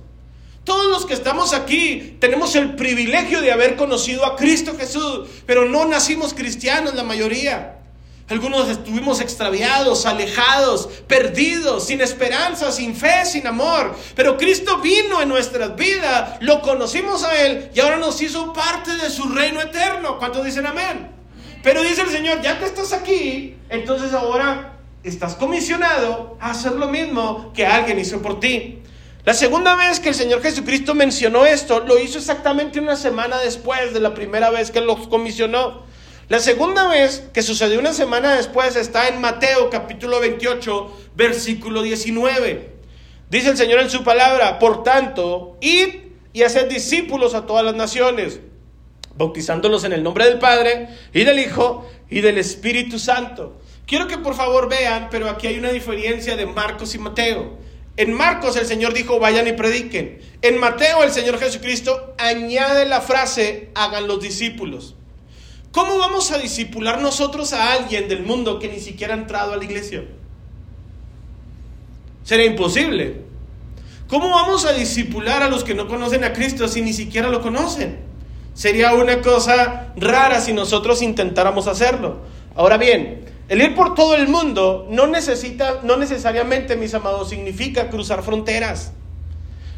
Todos 0.64 0.90
los 0.90 1.06
que 1.06 1.14
estamos 1.14 1.54
aquí 1.54 2.16
tenemos 2.20 2.54
el 2.54 2.76
privilegio 2.76 3.40
de 3.40 3.50
haber 3.50 3.76
conocido 3.76 4.26
a 4.26 4.36
Cristo 4.36 4.76
Jesús, 4.78 5.28
pero 5.46 5.64
no 5.64 5.86
nacimos 5.86 6.34
cristianos 6.34 6.94
la 6.94 7.02
mayoría. 7.02 7.76
Algunos 8.28 8.68
estuvimos 8.68 9.20
extraviados, 9.20 10.06
alejados, 10.06 10.88
perdidos, 11.08 11.88
sin 11.88 12.00
esperanza, 12.00 12.70
sin 12.70 12.94
fe, 12.94 13.26
sin 13.26 13.44
amor. 13.48 13.96
Pero 14.14 14.36
Cristo 14.36 14.78
vino 14.78 15.20
en 15.20 15.28
nuestras 15.28 15.74
vidas, 15.74 16.36
lo 16.40 16.62
conocimos 16.62 17.24
a 17.24 17.42
Él 17.42 17.70
y 17.74 17.80
ahora 17.80 17.96
nos 17.96 18.20
hizo 18.22 18.52
parte 18.52 18.94
de 18.94 19.10
su 19.10 19.28
reino 19.30 19.60
eterno. 19.60 20.18
¿Cuántos 20.18 20.44
dicen 20.44 20.64
amén? 20.66 21.19
Pero 21.62 21.82
dice 21.82 22.02
el 22.02 22.08
Señor, 22.08 22.40
ya 22.40 22.58
que 22.58 22.64
estás 22.64 22.92
aquí, 22.92 23.56
entonces 23.68 24.14
ahora 24.14 24.78
estás 25.02 25.34
comisionado 25.34 26.36
a 26.40 26.50
hacer 26.50 26.72
lo 26.72 26.88
mismo 26.88 27.52
que 27.54 27.66
alguien 27.66 27.98
hizo 27.98 28.22
por 28.22 28.40
ti. 28.40 28.78
La 29.24 29.34
segunda 29.34 29.76
vez 29.76 30.00
que 30.00 30.08
el 30.08 30.14
Señor 30.14 30.42
Jesucristo 30.42 30.94
mencionó 30.94 31.44
esto, 31.44 31.80
lo 31.80 31.98
hizo 31.98 32.16
exactamente 32.16 32.80
una 32.80 32.96
semana 32.96 33.38
después 33.38 33.92
de 33.92 34.00
la 34.00 34.14
primera 34.14 34.48
vez 34.48 34.70
que 34.70 34.80
los 34.80 35.06
comisionó. 35.08 35.82
La 36.30 36.40
segunda 36.40 36.88
vez 36.88 37.28
que 37.34 37.42
sucedió 37.42 37.78
una 37.78 37.92
semana 37.92 38.36
después 38.36 38.76
está 38.76 39.08
en 39.08 39.20
Mateo 39.20 39.68
capítulo 39.68 40.20
28, 40.20 41.10
versículo 41.14 41.82
19. 41.82 42.70
Dice 43.28 43.50
el 43.50 43.56
Señor 43.58 43.80
en 43.80 43.90
su 43.90 44.02
palabra, 44.02 44.58
por 44.58 44.82
tanto, 44.82 45.58
id 45.60 45.88
y 46.32 46.42
haced 46.42 46.68
discípulos 46.68 47.34
a 47.34 47.44
todas 47.44 47.64
las 47.64 47.74
naciones 47.74 48.40
bautizándolos 49.16 49.84
en 49.84 49.92
el 49.92 50.02
nombre 50.02 50.24
del 50.24 50.38
Padre 50.38 50.88
y 51.12 51.24
del 51.24 51.38
Hijo 51.38 51.88
y 52.08 52.20
del 52.20 52.38
Espíritu 52.38 52.98
Santo. 52.98 53.60
Quiero 53.86 54.06
que 54.06 54.18
por 54.18 54.34
favor 54.34 54.68
vean, 54.68 55.08
pero 55.10 55.28
aquí 55.28 55.46
hay 55.46 55.58
una 55.58 55.72
diferencia 55.72 56.36
de 56.36 56.46
Marcos 56.46 56.94
y 56.94 56.98
Mateo. 56.98 57.58
En 57.96 58.14
Marcos 58.14 58.56
el 58.56 58.66
Señor 58.66 58.94
dijo, 58.94 59.18
vayan 59.18 59.48
y 59.48 59.52
prediquen. 59.52 60.20
En 60.42 60.58
Mateo 60.58 61.02
el 61.02 61.10
Señor 61.10 61.38
Jesucristo 61.38 62.14
añade 62.18 62.86
la 62.86 63.00
frase, 63.00 63.70
hagan 63.74 64.06
los 64.06 64.22
discípulos. 64.22 64.94
¿Cómo 65.72 65.98
vamos 65.98 66.32
a 66.32 66.38
discipular 66.38 67.00
nosotros 67.00 67.52
a 67.52 67.72
alguien 67.72 68.08
del 68.08 68.22
mundo 68.22 68.58
que 68.58 68.68
ni 68.68 68.80
siquiera 68.80 69.14
ha 69.14 69.18
entrado 69.18 69.52
a 69.52 69.56
la 69.56 69.64
iglesia? 69.64 70.04
Sería 72.24 72.46
imposible. 72.46 73.22
¿Cómo 74.08 74.30
vamos 74.30 74.64
a 74.64 74.72
discipular 74.72 75.42
a 75.42 75.48
los 75.48 75.62
que 75.62 75.74
no 75.74 75.86
conocen 75.86 76.24
a 76.24 76.32
Cristo 76.32 76.66
si 76.66 76.82
ni 76.82 76.92
siquiera 76.92 77.28
lo 77.28 77.40
conocen? 77.40 78.09
Sería 78.60 78.92
una 78.92 79.22
cosa 79.22 79.86
rara 79.96 80.38
si 80.38 80.52
nosotros 80.52 81.00
intentáramos 81.00 81.66
hacerlo. 81.66 82.18
Ahora 82.54 82.76
bien, 82.76 83.24
el 83.48 83.62
ir 83.62 83.74
por 83.74 83.94
todo 83.94 84.14
el 84.14 84.28
mundo 84.28 84.86
no 84.90 85.06
necesita, 85.06 85.80
no 85.82 85.96
necesariamente, 85.96 86.76
mis 86.76 86.92
amados, 86.92 87.30
significa 87.30 87.88
cruzar 87.88 88.22
fronteras. 88.22 88.92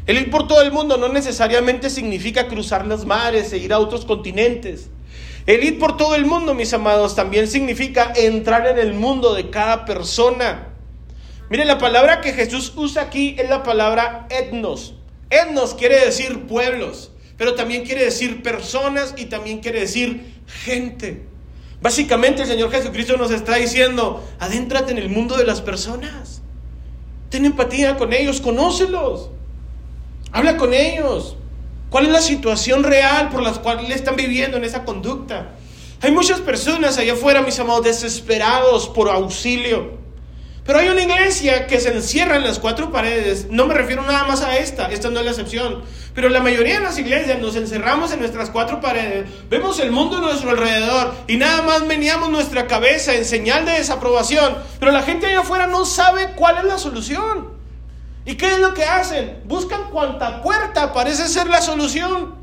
El 0.05 0.17
ir 0.17 0.29
por 0.29 0.49
todo 0.49 0.61
el 0.61 0.73
mundo 0.73 0.97
no 0.97 1.07
necesariamente 1.07 1.89
significa 1.89 2.49
cruzar 2.49 2.85
los 2.85 3.05
mares 3.05 3.53
e 3.53 3.57
ir 3.57 3.71
a 3.71 3.79
otros 3.79 4.03
continentes. 4.03 4.89
El 5.45 5.63
ir 5.63 5.79
por 5.79 5.95
todo 5.95 6.15
el 6.15 6.25
mundo, 6.25 6.53
mis 6.53 6.73
amados, 6.73 7.15
también 7.15 7.47
significa 7.47 8.11
entrar 8.13 8.67
en 8.67 8.79
el 8.79 8.93
mundo 8.93 9.33
de 9.33 9.49
cada 9.49 9.85
persona. 9.85 10.73
Miren, 11.49 11.67
la 11.67 11.77
palabra 11.77 12.19
que 12.19 12.33
Jesús 12.33 12.73
usa 12.75 13.03
aquí 13.03 13.37
es 13.39 13.49
la 13.49 13.63
palabra 13.63 14.27
etnos. 14.29 14.95
Etnos 15.29 15.73
quiere 15.73 16.03
decir 16.03 16.47
pueblos, 16.47 17.12
pero 17.37 17.55
también 17.55 17.83
quiere 17.83 18.05
decir 18.05 18.43
personas 18.43 19.13
y 19.17 19.25
también 19.25 19.59
quiere 19.59 19.81
decir 19.81 20.33
gente. 20.65 21.23
Básicamente 21.81 22.43
el 22.43 22.47
Señor 22.47 22.71
Jesucristo 22.71 23.17
nos 23.17 23.31
está 23.31 23.55
diciendo, 23.55 24.23
adéntrate 24.39 24.91
en 24.91 24.97
el 24.97 25.09
mundo 25.09 25.35
de 25.35 25.45
las 25.45 25.61
personas. 25.61 26.41
Ten 27.29 27.45
empatía 27.45 27.97
con 27.97 28.13
ellos, 28.13 28.39
conócelos. 28.39 29.29
Habla 30.31 30.57
con 30.57 30.73
ellos. 30.73 31.35
¿Cuál 31.89 32.05
es 32.05 32.11
la 32.11 32.21
situación 32.21 32.83
real 32.83 33.29
por 33.29 33.43
la 33.43 33.51
cual 33.53 33.91
están 33.91 34.15
viviendo 34.15 34.57
en 34.57 34.63
esa 34.63 34.85
conducta? 34.85 35.55
Hay 36.01 36.11
muchas 36.11 36.39
personas 36.41 36.97
allá 36.97 37.13
afuera, 37.13 37.41
mis 37.41 37.59
amados, 37.59 37.85
desesperados 37.85 38.89
por 38.89 39.09
auxilio. 39.09 40.02
Pero 40.65 40.79
hay 40.79 40.87
una 40.87 41.01
iglesia 41.01 41.67
que 41.67 41.81
se 41.81 41.93
encierra 41.93 42.37
en 42.37 42.45
las 42.45 42.57
cuatro 42.57 42.89
paredes. 42.89 43.47
No 43.49 43.67
me 43.67 43.73
refiero 43.73 44.01
nada 44.03 44.23
más 44.23 44.41
a 44.41 44.57
esta, 44.57 44.89
esta 44.91 45.09
no 45.09 45.19
es 45.19 45.25
la 45.25 45.31
excepción. 45.31 45.83
Pero 46.15 46.29
la 46.29 46.39
mayoría 46.39 46.75
de 46.75 46.83
las 46.83 46.97
iglesias 46.97 47.39
nos 47.39 47.57
encerramos 47.57 48.13
en 48.13 48.19
nuestras 48.19 48.49
cuatro 48.49 48.79
paredes, 48.79 49.29
vemos 49.49 49.79
el 49.79 49.91
mundo 49.91 50.17
a 50.17 50.21
nuestro 50.21 50.51
alrededor 50.51 51.13
y 51.27 51.35
nada 51.35 51.63
más 51.63 51.83
meneamos 51.83 52.29
nuestra 52.29 52.67
cabeza 52.67 53.13
en 53.13 53.25
señal 53.25 53.65
de 53.65 53.73
desaprobación. 53.73 54.57
Pero 54.79 54.93
la 54.93 55.01
gente 55.01 55.25
allá 55.25 55.41
afuera 55.41 55.67
no 55.67 55.85
sabe 55.85 56.31
cuál 56.35 56.59
es 56.59 56.63
la 56.63 56.77
solución. 56.77 57.51
¿Y 58.25 58.35
qué 58.35 58.53
es 58.53 58.59
lo 58.59 58.73
que 58.73 58.85
hacen? 58.85 59.41
Buscan 59.45 59.89
cuanta 59.91 60.41
puerta 60.41 60.93
parece 60.93 61.27
ser 61.27 61.47
la 61.47 61.61
solución. 61.61 62.35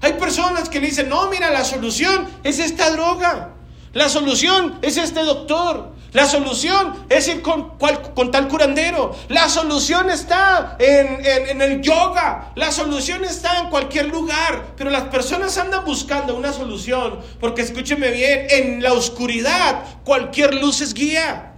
Hay 0.00 0.14
personas 0.14 0.70
que 0.70 0.80
le 0.80 0.86
dicen, 0.86 1.10
no, 1.10 1.28
mira, 1.28 1.50
la 1.50 1.64
solución 1.64 2.26
es 2.42 2.58
esta 2.58 2.90
droga. 2.90 3.50
La 3.92 4.08
solución 4.08 4.78
es 4.82 4.96
este 4.96 5.22
doctor. 5.24 5.92
La 6.12 6.26
solución 6.26 7.06
es 7.08 7.28
ir 7.28 7.40
con, 7.42 7.78
con 7.78 8.30
tal 8.30 8.48
curandero. 8.48 9.16
La 9.28 9.48
solución 9.48 10.10
está 10.10 10.76
en, 10.78 11.24
en, 11.24 11.60
el 11.62 11.80
yoga. 11.80 12.52
La 12.56 12.72
solución 12.72 13.24
está 13.24 13.58
en 13.58 13.70
cualquier 13.70 14.08
lugar. 14.08 14.74
Pero 14.76 14.90
las 14.90 15.04
personas 15.04 15.56
andan 15.58 15.84
buscando 15.84 16.36
una 16.36 16.52
solución. 16.52 17.20
Porque 17.40 17.62
escúcheme 17.62 18.10
bien, 18.10 18.46
en 18.50 18.82
la 18.82 18.92
oscuridad 18.92 19.84
cualquier 20.04 20.54
luz 20.54 20.80
es 20.80 20.94
guía. 20.94 21.49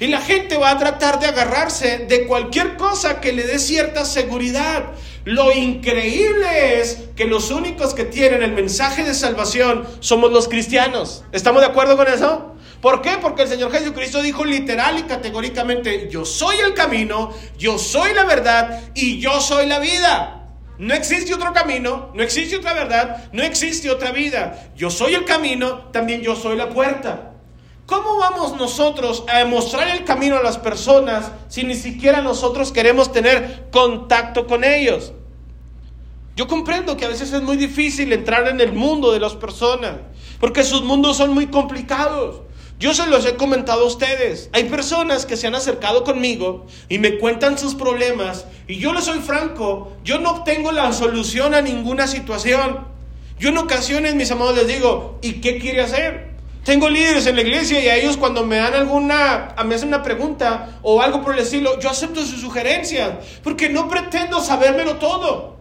Y 0.00 0.06
la 0.06 0.20
gente 0.20 0.56
va 0.56 0.70
a 0.70 0.78
tratar 0.78 1.18
de 1.18 1.26
agarrarse 1.26 2.06
de 2.08 2.26
cualquier 2.26 2.76
cosa 2.76 3.20
que 3.20 3.32
le 3.32 3.44
dé 3.44 3.58
cierta 3.58 4.04
seguridad. 4.04 4.92
Lo 5.24 5.52
increíble 5.52 6.80
es 6.80 7.08
que 7.16 7.24
los 7.24 7.50
únicos 7.50 7.94
que 7.94 8.04
tienen 8.04 8.42
el 8.42 8.52
mensaje 8.52 9.02
de 9.02 9.12
salvación 9.12 9.86
somos 9.98 10.30
los 10.30 10.48
cristianos. 10.48 11.24
¿Estamos 11.32 11.62
de 11.62 11.68
acuerdo 11.68 11.96
con 11.96 12.06
eso? 12.06 12.54
¿Por 12.80 13.02
qué? 13.02 13.18
Porque 13.20 13.42
el 13.42 13.48
Señor 13.48 13.72
Jesucristo 13.72 14.22
dijo 14.22 14.44
literal 14.44 14.98
y 14.98 15.02
categóricamente, 15.02 16.08
yo 16.08 16.24
soy 16.24 16.58
el 16.58 16.74
camino, 16.74 17.32
yo 17.58 17.76
soy 17.76 18.14
la 18.14 18.24
verdad 18.24 18.80
y 18.94 19.18
yo 19.18 19.40
soy 19.40 19.66
la 19.66 19.80
vida. 19.80 20.38
No 20.78 20.94
existe 20.94 21.34
otro 21.34 21.52
camino, 21.52 22.12
no 22.14 22.22
existe 22.22 22.56
otra 22.56 22.72
verdad, 22.72 23.28
no 23.32 23.42
existe 23.42 23.90
otra 23.90 24.12
vida. 24.12 24.70
Yo 24.76 24.90
soy 24.90 25.14
el 25.14 25.24
camino, 25.24 25.90
también 25.90 26.22
yo 26.22 26.36
soy 26.36 26.56
la 26.56 26.68
puerta. 26.68 27.32
¿Cómo 27.88 28.18
vamos 28.18 28.54
nosotros 28.54 29.24
a 29.32 29.46
mostrar 29.46 29.88
el 29.88 30.04
camino 30.04 30.36
a 30.36 30.42
las 30.42 30.58
personas 30.58 31.32
si 31.48 31.64
ni 31.64 31.74
siquiera 31.74 32.20
nosotros 32.20 32.70
queremos 32.70 33.12
tener 33.12 33.70
contacto 33.70 34.46
con 34.46 34.62
ellos? 34.62 35.14
Yo 36.36 36.46
comprendo 36.46 36.98
que 36.98 37.06
a 37.06 37.08
veces 37.08 37.32
es 37.32 37.40
muy 37.40 37.56
difícil 37.56 38.12
entrar 38.12 38.46
en 38.46 38.60
el 38.60 38.74
mundo 38.74 39.10
de 39.10 39.20
las 39.20 39.36
personas, 39.36 39.94
porque 40.38 40.64
sus 40.64 40.82
mundos 40.82 41.16
son 41.16 41.32
muy 41.32 41.46
complicados. 41.46 42.42
Yo 42.78 42.92
se 42.92 43.06
los 43.06 43.24
he 43.24 43.36
comentado 43.36 43.84
a 43.84 43.86
ustedes. 43.86 44.50
Hay 44.52 44.64
personas 44.64 45.24
que 45.24 45.38
se 45.38 45.46
han 45.46 45.54
acercado 45.54 46.04
conmigo 46.04 46.66
y 46.90 46.98
me 46.98 47.16
cuentan 47.16 47.56
sus 47.56 47.74
problemas 47.74 48.44
y 48.66 48.76
yo 48.80 48.92
les 48.92 49.04
soy 49.04 49.20
franco, 49.20 49.92
yo 50.04 50.18
no 50.18 50.32
obtengo 50.32 50.72
la 50.72 50.92
solución 50.92 51.54
a 51.54 51.62
ninguna 51.62 52.06
situación. 52.06 52.86
Yo 53.38 53.48
en 53.48 53.56
ocasiones, 53.56 54.14
mis 54.14 54.30
amados, 54.30 54.56
les 54.56 54.66
digo, 54.66 55.18
¿y 55.22 55.40
qué 55.40 55.58
quiere 55.58 55.80
hacer? 55.80 56.27
Tengo 56.68 56.90
líderes 56.90 57.26
en 57.26 57.36
la 57.36 57.40
iglesia 57.40 57.80
y 57.82 57.88
a 57.88 57.96
ellos 57.96 58.18
cuando 58.18 58.44
me 58.44 58.56
dan 58.56 58.74
alguna, 58.74 59.54
me 59.64 59.74
hacen 59.74 59.88
una 59.88 60.02
pregunta 60.02 60.78
o 60.82 61.00
algo 61.00 61.22
por 61.22 61.32
el 61.32 61.38
estilo, 61.40 61.80
yo 61.80 61.88
acepto 61.88 62.20
sus 62.20 62.42
sugerencias, 62.42 63.40
porque 63.42 63.70
no 63.70 63.88
pretendo 63.88 64.38
sabérmelo 64.42 64.96
todo. 64.96 65.56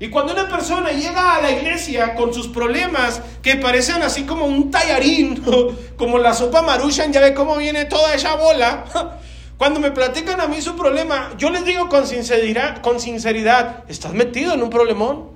Y 0.00 0.08
cuando 0.08 0.32
una 0.32 0.48
persona 0.48 0.90
llega 0.90 1.36
a 1.36 1.40
la 1.40 1.52
iglesia 1.52 2.16
con 2.16 2.34
sus 2.34 2.48
problemas 2.48 3.22
que 3.40 3.54
parecen 3.54 4.02
así 4.02 4.24
como 4.24 4.46
un 4.46 4.72
tallarín, 4.72 5.44
como 5.96 6.18
la 6.18 6.34
sopa 6.34 6.60
maruchan, 6.60 7.12
ya 7.12 7.20
ve 7.20 7.32
cómo 7.32 7.56
viene 7.56 7.84
toda 7.84 8.12
esa 8.12 8.34
bola. 8.34 8.86
Cuando 9.58 9.78
me 9.78 9.92
platican 9.92 10.40
a 10.40 10.48
mí 10.48 10.60
su 10.60 10.74
problema, 10.74 11.34
yo 11.38 11.50
les 11.50 11.64
digo 11.64 11.88
con 11.88 12.04
sinceridad, 12.08 12.82
con 12.82 12.98
sinceridad, 12.98 13.84
estás 13.86 14.12
metido 14.12 14.54
en 14.54 14.62
un 14.64 14.70
problemón. 14.70 15.28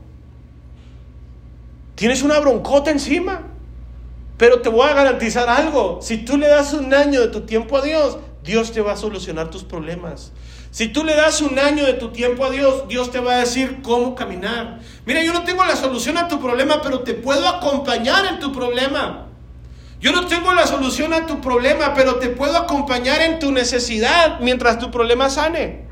Tienes 1.95 2.23
una 2.23 2.41
broncota 2.41 2.91
encima. 2.91 3.54
Pero 4.37 4.61
te 4.61 4.69
voy 4.69 4.89
a 4.89 4.95
garantizar 4.95 5.49
algo, 5.49 6.01
si 6.03 6.19
tú 6.19 6.37
le 6.37 6.49
das 6.49 6.73
un 6.73 6.93
año 6.93 7.21
de 7.21 7.29
tu 7.29 7.43
tiempo 7.43 7.77
a 7.77 7.83
Dios, 7.83 8.19
Dios 8.43 8.73
te 8.73 8.81
va 8.81 8.93
a 8.93 8.97
solucionar 8.97 9.51
tus 9.51 9.65
problemas. 9.65 10.33
Si 10.71 10.89
tú 10.89 11.05
le 11.05 11.15
das 11.15 11.41
un 11.41 11.57
año 11.59 11.85
de 11.87 11.93
tu 11.93 12.09
tiempo 12.11 12.45
a 12.45 12.51
Dios, 12.51 12.89
Dios 12.89 13.13
te 13.13 13.21
va 13.21 13.35
a 13.35 13.39
decir 13.39 13.81
cómo 13.83 14.17
caminar. 14.17 14.81
Mira, 15.07 15.23
yo 15.23 15.33
no 15.33 15.45
tengo 15.45 15.65
la 15.65 15.77
solución 15.77 16.19
a 16.19 16.27
tu 16.27 16.41
problema, 16.41 16.83
pero 16.83 17.01
te 17.01 17.15
puedo 17.15 17.47
acompañar 17.47 18.27
en 18.27 18.41
tu 18.41 18.53
problema. 18.53 19.29
Yo 20.01 20.11
no 20.11 20.27
tengo 20.27 20.53
la 20.53 20.67
solución 20.67 21.15
a 21.15 21.27
tu 21.27 21.41
problema, 21.41 21.95
pero 21.95 22.17
te 22.17 22.29
puedo 22.29 22.59
acompañar 22.59 23.23
en 23.23 23.39
tu 23.39 23.53
necesidad 23.53 24.41
mientras 24.41 24.81
tu 24.81 24.91
problema 24.91 25.31
sane. 25.31 25.84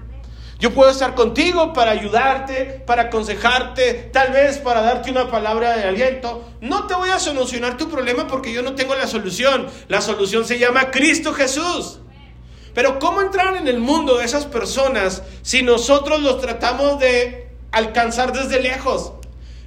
Yo 0.62 0.72
puedo 0.72 0.92
estar 0.92 1.16
contigo 1.16 1.72
para 1.72 1.90
ayudarte, 1.90 2.84
para 2.86 3.02
aconsejarte, 3.02 4.10
tal 4.12 4.30
vez 4.30 4.58
para 4.58 4.80
darte 4.80 5.10
una 5.10 5.28
palabra 5.28 5.76
de 5.76 5.88
aliento. 5.88 6.48
No 6.60 6.86
te 6.86 6.94
voy 6.94 7.10
a 7.10 7.18
solucionar 7.18 7.76
tu 7.76 7.88
problema 7.88 8.28
porque 8.28 8.52
yo 8.52 8.62
no 8.62 8.76
tengo 8.76 8.94
la 8.94 9.08
solución. 9.08 9.66
La 9.88 10.00
solución 10.00 10.44
se 10.44 10.60
llama 10.60 10.92
Cristo 10.92 11.32
Jesús. 11.34 11.98
Pero 12.74 13.00
¿cómo 13.00 13.22
entrar 13.22 13.56
en 13.56 13.66
el 13.66 13.80
mundo 13.80 14.18
de 14.18 14.24
esas 14.24 14.46
personas 14.46 15.24
si 15.42 15.64
nosotros 15.64 16.22
los 16.22 16.40
tratamos 16.40 17.00
de 17.00 17.50
alcanzar 17.72 18.32
desde 18.32 18.62
lejos? 18.62 19.14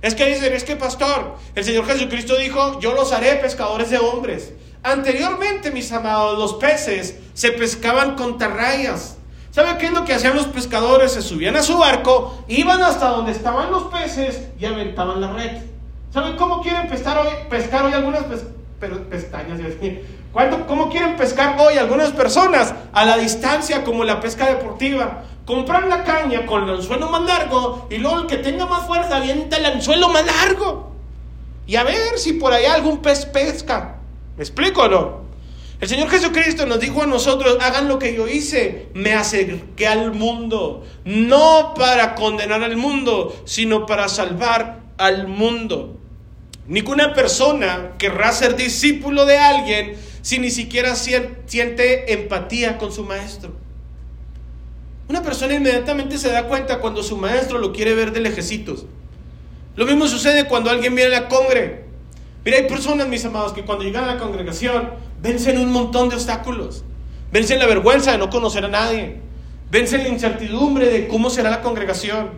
Es 0.01 0.15
que 0.15 0.27
dicen, 0.27 0.53
es 0.53 0.63
que 0.63 0.77
pastor, 0.77 1.35
el 1.55 1.65
Señor 1.65 1.87
Jesucristo 1.87 2.37
dijo, 2.37 2.79
yo 2.79 2.93
los 2.93 3.11
haré 3.11 3.35
pescadores 3.35 3.89
de 3.89 3.97
hombres. 3.97 4.53
Anteriormente, 4.81 5.71
mis 5.71 5.91
amados, 5.91 6.39
los 6.39 6.53
peces 6.53 7.17
se 7.33 7.51
pescaban 7.51 8.15
con 8.15 8.37
tarrayas. 8.37 9.17
¿Sabe 9.55 9.77
qué 9.77 9.85
es 9.85 9.93
lo 9.93 10.03
que 10.03 10.13
hacían 10.13 10.35
los 10.35 10.47
pescadores? 10.47 11.13
Se 11.13 11.21
subían 11.21 11.55
a 11.55 11.63
su 11.63 11.77
barco, 11.77 12.43
iban 12.49 12.81
hasta 12.83 13.07
donde 13.07 13.31
estaban 13.31 13.71
los 13.71 13.83
peces 13.83 14.49
y 14.59 14.65
aventaban 14.65 15.21
la 15.21 15.31
red. 15.31 15.61
¿Saben 16.13 16.35
cómo 16.35 16.61
quieren 16.61 16.89
pescar 16.89 17.19
hoy, 17.19 17.29
pescar 17.49 17.85
hoy 17.85 17.93
algunas 17.93 18.25
pestañas? 19.09 19.61
¿Cómo 20.67 20.89
quieren 20.89 21.15
pescar 21.15 21.55
hoy 21.57 21.77
algunas 21.77 22.11
personas 22.11 22.73
a 22.91 23.05
la 23.05 23.15
distancia 23.15 23.85
como 23.85 24.03
la 24.03 24.19
pesca 24.19 24.47
deportiva? 24.47 25.23
Compran 25.45 25.87
la 25.87 26.03
caña 26.03 26.45
con 26.45 26.63
el 26.63 26.75
anzuelo 26.75 27.07
más 27.07 27.21
largo 27.21 27.87
y 27.89 27.99
luego 27.99 28.19
el 28.19 28.27
que 28.27 28.39
tenga 28.39 28.65
más 28.65 28.85
fuerza 28.85 29.15
avienta 29.15 29.55
el 29.55 29.67
anzuelo 29.67 30.09
más 30.09 30.25
largo. 30.25 30.91
Y 31.65 31.77
a 31.77 31.83
ver 31.83 32.17
si 32.17 32.33
por 32.33 32.51
ahí 32.51 32.65
algún 32.65 32.97
pez 32.97 33.25
pesca. 33.25 33.99
¿Me 34.35 34.43
explico 34.43 34.81
o 34.81 34.87
no? 34.89 35.24
El 35.85 35.89
Señor 35.89 36.09
Jesucristo 36.09 36.65
nos 36.65 36.79
dijo 36.79 37.03
a 37.03 37.05
nosotros, 37.05 37.59
hagan 37.61 37.87
lo 37.87 37.99
que 37.99 38.15
yo 38.15 38.27
hice, 38.27 38.87
me 38.95 39.13
acerqué 39.13 39.85
al 39.85 40.13
mundo, 40.15 40.83
no 41.05 41.75
para 41.77 42.15
condenar 42.15 42.63
al 42.63 42.75
mundo, 42.75 43.39
sino 43.45 43.85
para 43.85 44.09
salvar 44.09 44.79
al 44.97 45.27
mundo. 45.27 45.99
Ninguna 46.65 47.13
persona 47.13 47.91
querrá 47.99 48.31
ser 48.31 48.55
discípulo 48.55 49.27
de 49.27 49.37
alguien 49.37 49.95
si 50.23 50.39
ni 50.39 50.49
siquiera 50.49 50.95
siente 50.95 52.13
empatía 52.13 52.79
con 52.79 52.91
su 52.91 53.03
maestro. 53.03 53.53
Una 55.07 55.21
persona 55.21 55.53
inmediatamente 55.53 56.17
se 56.17 56.31
da 56.31 56.47
cuenta 56.47 56.79
cuando 56.79 57.03
su 57.03 57.15
maestro 57.15 57.59
lo 57.59 57.73
quiere 57.73 57.93
ver 57.93 58.11
de 58.11 58.21
lejecitos. 58.21 58.87
Lo 59.75 59.85
mismo 59.85 60.07
sucede 60.07 60.45
cuando 60.45 60.71
alguien 60.71 60.95
viene 60.95 61.15
a 61.15 61.21
la 61.21 61.27
congre. 61.27 61.84
Mira, 62.45 62.57
hay 62.57 62.67
personas, 62.67 63.07
mis 63.07 63.25
amados, 63.25 63.53
que 63.53 63.65
cuando 63.65 63.83
llegan 63.83 64.03
a 64.03 64.13
la 64.13 64.17
congregación 64.19 64.91
vencen 65.19 65.57
un 65.57 65.71
montón 65.71 66.09
de 66.09 66.15
obstáculos. 66.15 66.83
Vencen 67.31 67.57
la 67.57 67.65
vergüenza 67.65 68.11
de 68.11 68.19
no 68.19 68.29
conocer 68.29 68.63
a 68.63 68.67
nadie. 68.67 69.19
Vencen 69.71 70.03
la 70.03 70.09
incertidumbre 70.09 70.85
de 70.85 71.07
cómo 71.07 71.31
será 71.31 71.49
la 71.49 71.61
congregación. 71.61 72.29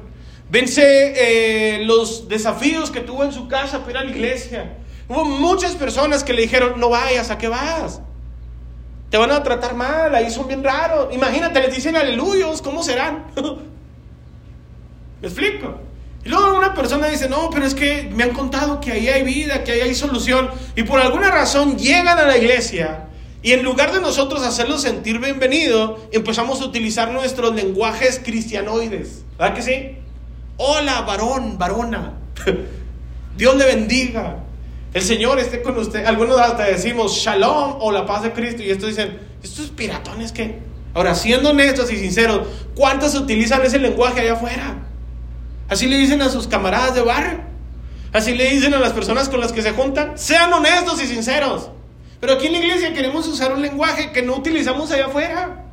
Vence 0.49 0.81
eh, 0.81 1.83
los 1.83 2.29
desafíos 2.29 2.89
que 2.89 3.01
tuvo 3.01 3.25
en 3.25 3.33
su 3.33 3.49
casa 3.49 3.79
para 3.79 3.91
ir 3.91 3.97
a 3.97 4.03
la 4.05 4.11
iglesia. 4.11 4.77
Hubo 5.09 5.25
muchas 5.25 5.75
personas 5.75 6.23
que 6.23 6.31
le 6.31 6.43
dijeron, 6.43 6.79
no 6.79 6.87
vayas, 6.87 7.29
¿a 7.29 7.37
qué 7.37 7.49
vas? 7.49 8.01
Te 9.09 9.17
van 9.17 9.31
a 9.31 9.43
tratar 9.43 9.75
mal, 9.75 10.15
ahí 10.15 10.31
son 10.31 10.47
bien 10.47 10.63
raros. 10.63 11.13
Imagínate, 11.13 11.59
les 11.59 11.75
dicen 11.75 11.97
aleluyos, 11.97 12.61
¿cómo 12.61 12.81
serán? 12.81 13.25
¿Me 15.21 15.27
explico? 15.27 15.86
Y 16.27 16.29
luego 16.29 16.57
una 16.57 16.73
persona 16.73 17.07
dice, 17.07 17.29
no, 17.29 17.49
pero 17.49 17.65
es 17.65 17.73
que 17.73 18.11
me 18.13 18.23
han 18.23 18.31
contado 18.31 18.81
que 18.81 18.91
ahí 18.91 19.07
hay 19.07 19.23
vida, 19.23 19.63
que 19.63 19.71
ahí 19.71 19.79
hay 19.79 19.95
solución. 19.95 20.49
Y 20.75 20.83
por 20.83 20.99
alguna 20.99 21.31
razón 21.31 21.77
llegan 21.77 22.19
a 22.19 22.23
la 22.23 22.35
iglesia 22.35 23.07
y 23.41 23.53
en 23.53 23.63
lugar 23.63 23.93
de 23.93 24.01
nosotros 24.01 24.43
hacerlos 24.43 24.81
sentir 24.81 25.19
bienvenido, 25.19 25.97
empezamos 26.11 26.59
a 26.59 26.65
utilizar 26.65 27.11
nuestros 27.11 27.55
lenguajes 27.55 28.19
cristianoides. 28.21 29.23
¿Verdad 29.39 29.55
que 29.55 29.61
sí? 29.61 29.95
Hola, 30.57 31.03
varón, 31.03 31.57
varona. 31.57 32.15
Dios 33.37 33.55
le 33.55 33.63
bendiga. 33.63 34.43
El 34.93 35.03
Señor 35.03 35.39
esté 35.39 35.61
con 35.61 35.77
usted. 35.77 36.03
Algunos 36.05 36.41
hasta 36.41 36.65
decimos 36.65 37.13
shalom 37.13 37.77
o 37.79 37.89
la 37.93 38.05
paz 38.05 38.23
de 38.23 38.33
Cristo. 38.33 38.63
Y 38.63 38.71
estos 38.71 38.89
dicen, 38.89 39.17
estos 39.41 39.69
piratones 39.69 40.33
que. 40.33 40.59
Ahora, 40.93 41.15
siendo 41.15 41.51
honestos 41.51 41.89
y 41.89 41.95
sinceros, 41.95 42.45
¿cuántos 42.75 43.15
utilizan 43.15 43.61
ese 43.63 43.79
lenguaje 43.79 44.19
allá 44.19 44.33
afuera? 44.33 44.87
Así 45.69 45.87
le 45.87 45.97
dicen 45.97 46.21
a 46.21 46.29
sus 46.29 46.47
camaradas 46.47 46.95
de 46.95 47.01
barrio. 47.01 47.41
Así 48.13 48.35
le 48.35 48.49
dicen 48.49 48.73
a 48.73 48.79
las 48.79 48.93
personas 48.93 49.29
con 49.29 49.39
las 49.39 49.51
que 49.51 49.61
se 49.61 49.73
juntan. 49.73 50.17
Sean 50.17 50.51
honestos 50.53 51.01
y 51.01 51.07
sinceros. 51.07 51.69
Pero 52.19 52.33
aquí 52.33 52.47
en 52.47 52.53
la 52.53 52.59
iglesia 52.59 52.93
queremos 52.93 53.27
usar 53.27 53.53
un 53.53 53.61
lenguaje 53.61 54.11
que 54.11 54.21
no 54.21 54.35
utilizamos 54.35 54.91
allá 54.91 55.07
afuera. 55.07 55.65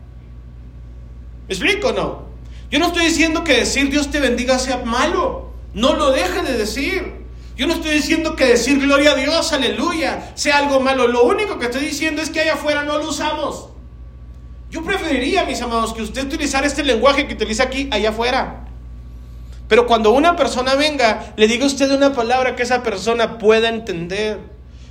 ¿Me 1.48 1.54
explico 1.54 1.92
no? 1.92 2.24
Yo 2.70 2.78
no 2.78 2.86
estoy 2.86 3.04
diciendo 3.04 3.44
que 3.44 3.54
decir 3.54 3.90
Dios 3.90 4.10
te 4.10 4.20
bendiga 4.20 4.58
sea 4.58 4.78
malo. 4.78 5.52
No 5.72 5.94
lo 5.94 6.10
deje 6.10 6.42
de 6.42 6.58
decir. 6.58 7.24
Yo 7.56 7.66
no 7.68 7.74
estoy 7.74 7.92
diciendo 7.92 8.34
que 8.34 8.46
decir 8.46 8.80
gloria 8.80 9.12
a 9.12 9.14
Dios, 9.14 9.52
aleluya, 9.52 10.32
sea 10.34 10.58
algo 10.58 10.80
malo. 10.80 11.06
Lo 11.06 11.22
único 11.22 11.58
que 11.58 11.66
estoy 11.66 11.84
diciendo 11.84 12.20
es 12.20 12.30
que 12.30 12.40
allá 12.40 12.54
afuera 12.54 12.82
no 12.82 12.98
lo 12.98 13.08
usamos. 13.08 13.68
Yo 14.70 14.82
preferiría, 14.82 15.44
mis 15.44 15.62
amados, 15.62 15.94
que 15.94 16.02
usted 16.02 16.24
utilizara 16.24 16.66
este 16.66 16.82
lenguaje 16.82 17.28
que 17.28 17.34
utiliza 17.34 17.62
aquí, 17.62 17.88
allá 17.92 18.10
afuera. 18.10 18.64
Pero 19.68 19.86
cuando 19.86 20.10
una 20.10 20.36
persona 20.36 20.74
venga, 20.74 21.32
le 21.36 21.48
diga 21.48 21.66
usted 21.66 21.90
una 21.90 22.12
palabra 22.12 22.54
que 22.54 22.62
esa 22.62 22.82
persona 22.82 23.38
pueda 23.38 23.68
entender 23.68 24.38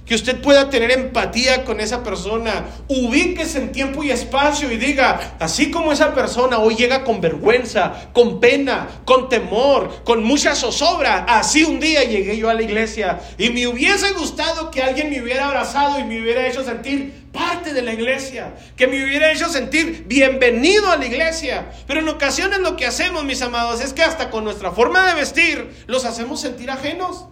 que 0.05 0.15
usted 0.15 0.41
pueda 0.41 0.69
tener 0.69 0.91
empatía 0.91 1.63
con 1.63 1.79
esa 1.79 2.03
persona. 2.03 2.65
Ubíquese 2.87 3.59
en 3.59 3.71
tiempo 3.71 4.03
y 4.03 4.11
espacio 4.11 4.71
y 4.71 4.77
diga, 4.77 5.35
así 5.39 5.71
como 5.71 5.91
esa 5.91 6.13
persona 6.13 6.59
hoy 6.59 6.75
llega 6.75 7.03
con 7.03 7.21
vergüenza, 7.21 8.09
con 8.13 8.39
pena, 8.39 8.87
con 9.05 9.29
temor, 9.29 10.03
con 10.03 10.23
mucha 10.23 10.55
zozobra, 10.55 11.25
así 11.27 11.63
un 11.63 11.79
día 11.79 12.03
llegué 12.03 12.37
yo 12.37 12.49
a 12.49 12.53
la 12.53 12.63
iglesia 12.63 13.21
y 13.37 13.49
me 13.49 13.67
hubiese 13.67 14.11
gustado 14.11 14.71
que 14.71 14.81
alguien 14.81 15.09
me 15.09 15.21
hubiera 15.21 15.47
abrazado 15.47 15.99
y 15.99 16.03
me 16.03 16.21
hubiera 16.21 16.47
hecho 16.47 16.63
sentir 16.63 17.23
parte 17.31 17.73
de 17.73 17.81
la 17.81 17.93
iglesia, 17.93 18.53
que 18.75 18.87
me 18.87 19.03
hubiera 19.03 19.31
hecho 19.31 19.49
sentir 19.49 20.05
bienvenido 20.07 20.91
a 20.91 20.97
la 20.97 21.05
iglesia. 21.05 21.71
Pero 21.87 22.01
en 22.01 22.09
ocasiones 22.09 22.59
lo 22.59 22.75
que 22.75 22.85
hacemos, 22.85 23.23
mis 23.23 23.41
amados, 23.41 23.81
es 23.81 23.93
que 23.93 24.03
hasta 24.03 24.29
con 24.29 24.43
nuestra 24.43 24.71
forma 24.71 25.07
de 25.07 25.15
vestir 25.15 25.83
los 25.87 26.05
hacemos 26.05 26.41
sentir 26.41 26.69
ajenos. 26.69 27.25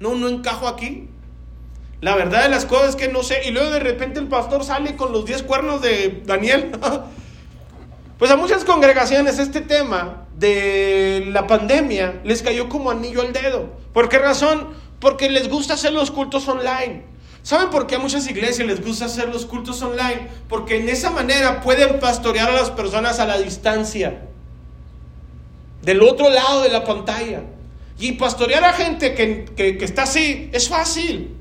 No, 0.00 0.14
no 0.14 0.28
encajo 0.28 0.66
aquí. 0.66 1.08
La 2.00 2.16
verdad 2.16 2.44
de 2.44 2.48
las 2.48 2.64
cosas 2.64 2.90
es 2.90 2.96
que 2.96 3.08
no 3.08 3.22
sé. 3.22 3.42
Y 3.46 3.50
luego 3.50 3.70
de 3.70 3.80
repente 3.80 4.20
el 4.20 4.28
pastor 4.28 4.64
sale 4.64 4.96
con 4.96 5.12
los 5.12 5.26
10 5.26 5.42
cuernos 5.42 5.82
de 5.82 6.22
Daniel. 6.24 6.72
pues 8.18 8.30
a 8.30 8.36
muchas 8.36 8.64
congregaciones 8.64 9.38
este 9.38 9.60
tema 9.60 10.26
de 10.36 11.26
la 11.28 11.46
pandemia 11.46 12.20
les 12.24 12.42
cayó 12.42 12.68
como 12.68 12.90
anillo 12.90 13.20
al 13.20 13.32
dedo. 13.32 13.74
¿Por 13.92 14.08
qué 14.08 14.18
razón? 14.18 14.68
Porque 14.98 15.28
les 15.28 15.48
gusta 15.48 15.74
hacer 15.74 15.92
los 15.92 16.10
cultos 16.10 16.48
online. 16.48 17.04
¿Saben 17.42 17.70
por 17.70 17.86
qué 17.86 17.96
a 17.96 17.98
muchas 17.98 18.28
iglesias 18.28 18.66
les 18.66 18.84
gusta 18.84 19.06
hacer 19.06 19.28
los 19.28 19.46
cultos 19.46 19.80
online? 19.82 20.28
Porque 20.48 20.78
en 20.78 20.88
esa 20.88 21.10
manera 21.10 21.60
pueden 21.60 21.98
pastorear 21.98 22.50
a 22.50 22.54
las 22.54 22.70
personas 22.70 23.18
a 23.18 23.26
la 23.26 23.38
distancia. 23.38 24.22
Del 25.82 26.02
otro 26.02 26.28
lado 26.30 26.62
de 26.62 26.68
la 26.70 26.84
pantalla. 26.84 27.42
Y 27.98 28.12
pastorear 28.12 28.64
a 28.64 28.72
gente 28.72 29.14
que, 29.14 29.44
que 29.54 29.84
está 29.84 30.04
así 30.04 30.50
es 30.52 30.68
fácil. 30.68 31.39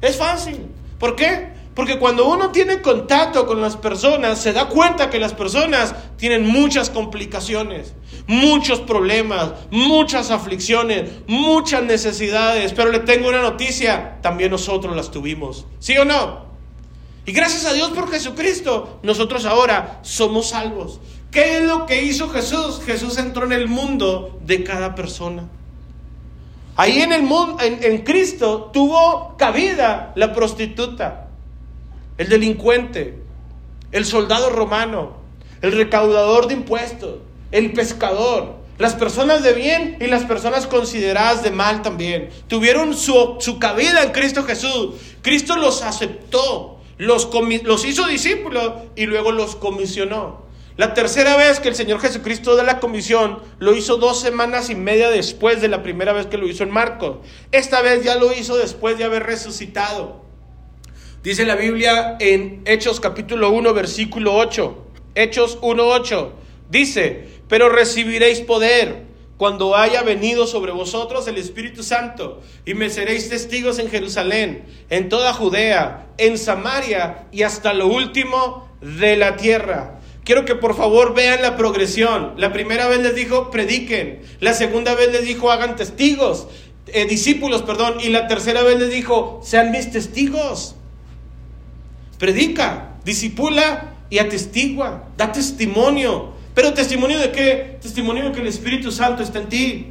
Es 0.00 0.16
fácil. 0.16 0.66
¿Por 0.98 1.16
qué? 1.16 1.60
Porque 1.74 1.98
cuando 1.98 2.28
uno 2.28 2.50
tiene 2.50 2.82
contacto 2.82 3.46
con 3.46 3.60
las 3.60 3.76
personas, 3.76 4.40
se 4.40 4.52
da 4.52 4.68
cuenta 4.68 5.08
que 5.08 5.18
las 5.18 5.32
personas 5.32 5.94
tienen 6.16 6.46
muchas 6.46 6.90
complicaciones, 6.90 7.94
muchos 8.26 8.80
problemas, 8.80 9.52
muchas 9.70 10.30
aflicciones, 10.30 11.10
muchas 11.26 11.84
necesidades. 11.84 12.72
Pero 12.72 12.90
le 12.90 12.98
tengo 13.00 13.28
una 13.28 13.40
noticia, 13.40 14.18
también 14.20 14.50
nosotros 14.50 14.96
las 14.96 15.10
tuvimos. 15.10 15.64
¿Sí 15.78 15.96
o 15.96 16.04
no? 16.04 16.50
Y 17.24 17.32
gracias 17.32 17.64
a 17.66 17.72
Dios 17.72 17.90
por 17.90 18.10
Jesucristo, 18.10 18.98
nosotros 19.02 19.44
ahora 19.44 20.00
somos 20.02 20.48
salvos. 20.48 21.00
¿Qué 21.30 21.58
es 21.58 21.62
lo 21.62 21.86
que 21.86 22.02
hizo 22.02 22.28
Jesús? 22.28 22.80
Jesús 22.84 23.16
entró 23.18 23.44
en 23.44 23.52
el 23.52 23.68
mundo 23.68 24.40
de 24.44 24.64
cada 24.64 24.96
persona. 24.96 25.48
Ahí 26.80 27.02
en 27.02 27.12
el 27.12 27.22
mundo, 27.24 27.58
en, 27.62 27.98
Cristo 28.04 28.70
tuvo 28.72 29.36
cabida 29.36 30.12
la 30.14 30.32
prostituta, 30.32 31.28
el 32.16 32.30
delincuente, 32.30 33.18
el 33.92 34.06
soldado 34.06 34.48
romano, 34.48 35.18
el 35.60 35.72
recaudador 35.72 36.48
de 36.48 36.54
impuestos, 36.54 37.16
el 37.52 37.74
pescador, 37.74 38.54
las 38.78 38.94
personas 38.94 39.42
de 39.42 39.52
bien 39.52 39.98
y 40.00 40.06
las 40.06 40.24
personas 40.24 40.66
consideradas 40.66 41.42
de 41.42 41.50
mal 41.50 41.82
también. 41.82 42.30
Tuvieron 42.48 42.96
su, 42.96 43.36
su 43.40 43.58
cabida 43.58 44.02
en 44.02 44.12
Cristo 44.12 44.42
Jesús. 44.44 44.94
Cristo 45.20 45.56
los 45.56 45.82
aceptó, 45.82 46.80
los, 46.96 47.28
los 47.62 47.84
hizo 47.84 48.06
discípulos 48.06 48.72
y 48.96 49.04
luego 49.04 49.32
los 49.32 49.54
comisionó. 49.54 50.49
La 50.80 50.94
tercera 50.94 51.36
vez 51.36 51.60
que 51.60 51.68
el 51.68 51.74
Señor 51.74 52.00
Jesucristo 52.00 52.56
da 52.56 52.62
la 52.62 52.80
comisión 52.80 53.40
lo 53.58 53.76
hizo 53.76 53.98
dos 53.98 54.18
semanas 54.18 54.70
y 54.70 54.74
media 54.74 55.10
después 55.10 55.60
de 55.60 55.68
la 55.68 55.82
primera 55.82 56.14
vez 56.14 56.24
que 56.24 56.38
lo 56.38 56.48
hizo 56.48 56.64
en 56.64 56.70
Marcos. 56.70 57.18
Esta 57.52 57.82
vez 57.82 58.02
ya 58.02 58.14
lo 58.14 58.32
hizo 58.32 58.56
después 58.56 58.96
de 58.96 59.04
haber 59.04 59.24
resucitado. 59.24 60.24
Dice 61.22 61.44
la 61.44 61.56
Biblia 61.56 62.16
en 62.18 62.62
Hechos 62.64 62.98
capítulo 62.98 63.50
1 63.50 63.74
versículo 63.74 64.34
8. 64.36 64.86
Hechos 65.16 65.60
1.8. 65.60 66.30
Dice, 66.70 67.28
pero 67.46 67.68
recibiréis 67.68 68.40
poder 68.40 69.02
cuando 69.36 69.76
haya 69.76 70.02
venido 70.02 70.46
sobre 70.46 70.72
vosotros 70.72 71.28
el 71.28 71.36
Espíritu 71.36 71.82
Santo, 71.82 72.40
y 72.64 72.72
me 72.72 72.88
seréis 72.88 73.28
testigos 73.28 73.78
en 73.78 73.90
Jerusalén, 73.90 74.64
en 74.88 75.10
toda 75.10 75.34
Judea, 75.34 76.08
en 76.16 76.38
Samaria 76.38 77.26
y 77.32 77.42
hasta 77.42 77.74
lo 77.74 77.88
último 77.88 78.70
de 78.80 79.16
la 79.16 79.36
tierra. 79.36 79.99
Quiero 80.30 80.44
que 80.44 80.54
por 80.54 80.76
favor 80.76 81.12
vean 81.12 81.42
la 81.42 81.56
progresión. 81.56 82.34
La 82.36 82.52
primera 82.52 82.86
vez 82.86 83.00
les 83.00 83.16
dijo, 83.16 83.50
prediquen. 83.50 84.22
La 84.38 84.54
segunda 84.54 84.94
vez 84.94 85.10
les 85.10 85.24
dijo, 85.24 85.50
hagan 85.50 85.74
testigos, 85.74 86.46
eh, 86.86 87.04
discípulos, 87.06 87.62
perdón. 87.62 87.94
Y 88.00 88.10
la 88.10 88.28
tercera 88.28 88.62
vez 88.62 88.78
les 88.78 88.92
dijo, 88.92 89.40
sean 89.42 89.72
mis 89.72 89.90
testigos. 89.90 90.76
Predica, 92.20 92.90
disipula 93.04 93.94
y 94.08 94.20
atestigua, 94.20 95.08
da 95.16 95.32
testimonio. 95.32 96.32
Pero 96.54 96.74
testimonio 96.74 97.18
de 97.18 97.32
qué? 97.32 97.78
Testimonio 97.82 98.26
de 98.26 98.30
que 98.30 98.40
el 98.40 98.46
Espíritu 98.46 98.92
Santo 98.92 99.24
está 99.24 99.40
en 99.40 99.48
ti. 99.48 99.86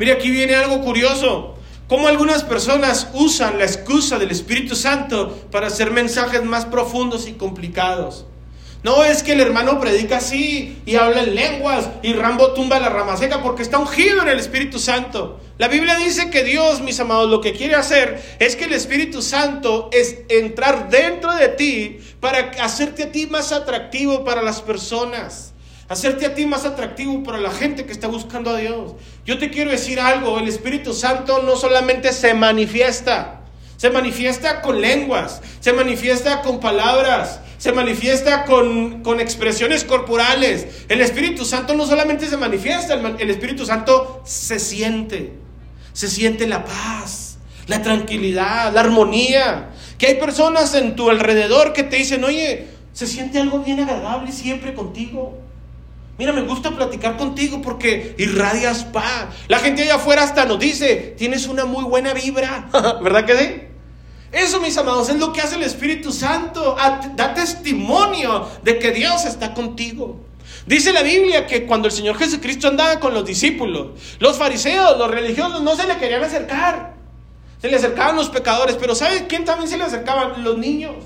Mire, 0.00 0.10
aquí 0.10 0.32
viene 0.32 0.56
algo 0.56 0.80
curioso. 0.80 1.54
Cómo 1.86 2.08
algunas 2.08 2.42
personas 2.42 3.10
usan 3.14 3.60
la 3.60 3.64
excusa 3.66 4.18
del 4.18 4.32
Espíritu 4.32 4.74
Santo 4.74 5.46
para 5.52 5.68
hacer 5.68 5.92
mensajes 5.92 6.42
más 6.42 6.64
profundos 6.64 7.28
y 7.28 7.34
complicados. 7.34 8.26
No 8.82 9.02
es 9.02 9.22
que 9.22 9.32
el 9.32 9.40
hermano 9.40 9.80
predica 9.80 10.18
así 10.18 10.80
y 10.86 10.96
habla 10.96 11.22
en 11.22 11.34
lenguas 11.34 11.88
y 12.02 12.12
Rambo 12.12 12.52
tumba 12.52 12.78
la 12.78 12.88
rama 12.88 13.16
seca 13.16 13.42
porque 13.42 13.62
está 13.62 13.78
ungido 13.78 14.22
en 14.22 14.28
el 14.28 14.38
Espíritu 14.38 14.78
Santo. 14.78 15.40
La 15.58 15.68
Biblia 15.68 15.96
dice 15.96 16.30
que 16.30 16.44
Dios, 16.44 16.82
mis 16.82 17.00
amados, 17.00 17.30
lo 17.30 17.40
que 17.40 17.52
quiere 17.52 17.74
hacer 17.74 18.22
es 18.38 18.56
que 18.56 18.64
el 18.64 18.74
Espíritu 18.74 19.22
Santo 19.22 19.88
es 19.90 20.18
entrar 20.28 20.90
dentro 20.90 21.34
de 21.34 21.48
ti 21.48 21.98
para 22.20 22.50
hacerte 22.62 23.04
a 23.04 23.12
ti 23.12 23.26
más 23.26 23.52
atractivo 23.52 24.22
para 24.24 24.42
las 24.42 24.60
personas. 24.60 25.54
Hacerte 25.88 26.26
a 26.26 26.34
ti 26.34 26.44
más 26.46 26.64
atractivo 26.64 27.22
para 27.22 27.38
la 27.38 27.50
gente 27.50 27.86
que 27.86 27.92
está 27.92 28.06
buscando 28.08 28.50
a 28.50 28.58
Dios. 28.58 28.92
Yo 29.24 29.38
te 29.38 29.50
quiero 29.50 29.70
decir 29.70 29.98
algo, 29.98 30.38
el 30.38 30.48
Espíritu 30.48 30.92
Santo 30.92 31.42
no 31.42 31.56
solamente 31.56 32.12
se 32.12 32.34
manifiesta, 32.34 33.40
se 33.76 33.90
manifiesta 33.90 34.60
con 34.62 34.80
lenguas, 34.80 35.40
se 35.60 35.72
manifiesta 35.72 36.42
con 36.42 36.60
palabras, 36.60 37.40
se 37.58 37.72
manifiesta 37.72 38.44
con, 38.44 39.02
expresiones 39.20 39.84
corporales. 39.84 40.84
El 40.88 41.00
Espíritu 41.00 41.44
Santo 41.44 41.74
no 41.74 41.86
solamente 41.86 42.26
se 42.26 42.36
manifiesta, 42.36 42.94
el, 42.94 43.30
Espíritu 43.30 43.64
Santo 43.64 44.22
se 44.24 44.58
siente. 44.58 45.32
Se 45.92 46.08
siente 46.08 46.46
la 46.46 46.64
paz, 46.64 47.38
la 47.66 47.82
tranquilidad, 47.82 48.72
la 48.72 48.80
armonía. 48.80 49.70
Que 49.98 50.08
hay 50.08 50.14
personas 50.16 50.74
en 50.74 50.94
tu 50.94 51.08
alrededor 51.08 51.72
que 51.72 51.82
te 51.82 51.96
dicen, 51.96 52.22
oye, 52.24 52.68
se 52.92 53.06
siente 53.06 53.38
algo 53.38 53.60
bien 53.60 53.80
agradable 53.80 54.30
siempre 54.32 54.74
contigo. 54.74 55.38
Mira, 56.18 56.32
me 56.32 56.42
gusta 56.42 56.70
platicar 56.70 57.16
contigo 57.16 57.60
porque 57.62 58.14
irradias 58.18 58.84
paz. 58.84 59.26
La 59.48 59.58
gente 59.58 59.82
allá 59.82 59.96
afuera 59.96 60.22
hasta 60.22 60.44
nos 60.44 60.58
dice, 60.58 61.14
tienes 61.16 61.46
una 61.46 61.64
muy 61.64 61.84
buena 61.84 62.14
vibra. 62.14 62.68
¿Verdad 63.02 63.24
que 63.24 63.36
sí? 63.36 63.75
Eso, 64.32 64.60
mis 64.60 64.76
amados, 64.76 65.08
es 65.08 65.16
lo 65.16 65.32
que 65.32 65.40
hace 65.40 65.56
el 65.56 65.62
Espíritu 65.62 66.12
Santo. 66.12 66.76
Da 67.14 67.34
testimonio 67.34 68.48
de 68.62 68.78
que 68.78 68.90
Dios 68.90 69.24
está 69.24 69.54
contigo. 69.54 70.20
Dice 70.66 70.92
la 70.92 71.02
Biblia 71.02 71.46
que 71.46 71.64
cuando 71.64 71.88
el 71.88 71.92
Señor 71.92 72.18
Jesucristo 72.18 72.68
andaba 72.68 72.98
con 72.98 73.14
los 73.14 73.24
discípulos, 73.24 73.88
los 74.18 74.36
fariseos, 74.36 74.98
los 74.98 75.10
religiosos, 75.10 75.62
no 75.62 75.76
se 75.76 75.86
le 75.86 75.96
querían 75.96 76.24
acercar. 76.24 76.94
Se 77.60 77.68
le 77.68 77.76
acercaban 77.76 78.16
los 78.16 78.28
pecadores, 78.28 78.76
pero 78.78 78.94
¿sabe 78.94 79.26
quién 79.26 79.44
también 79.44 79.68
se 79.68 79.78
le 79.78 79.84
acercaban? 79.84 80.42
Los 80.42 80.58
niños. 80.58 80.96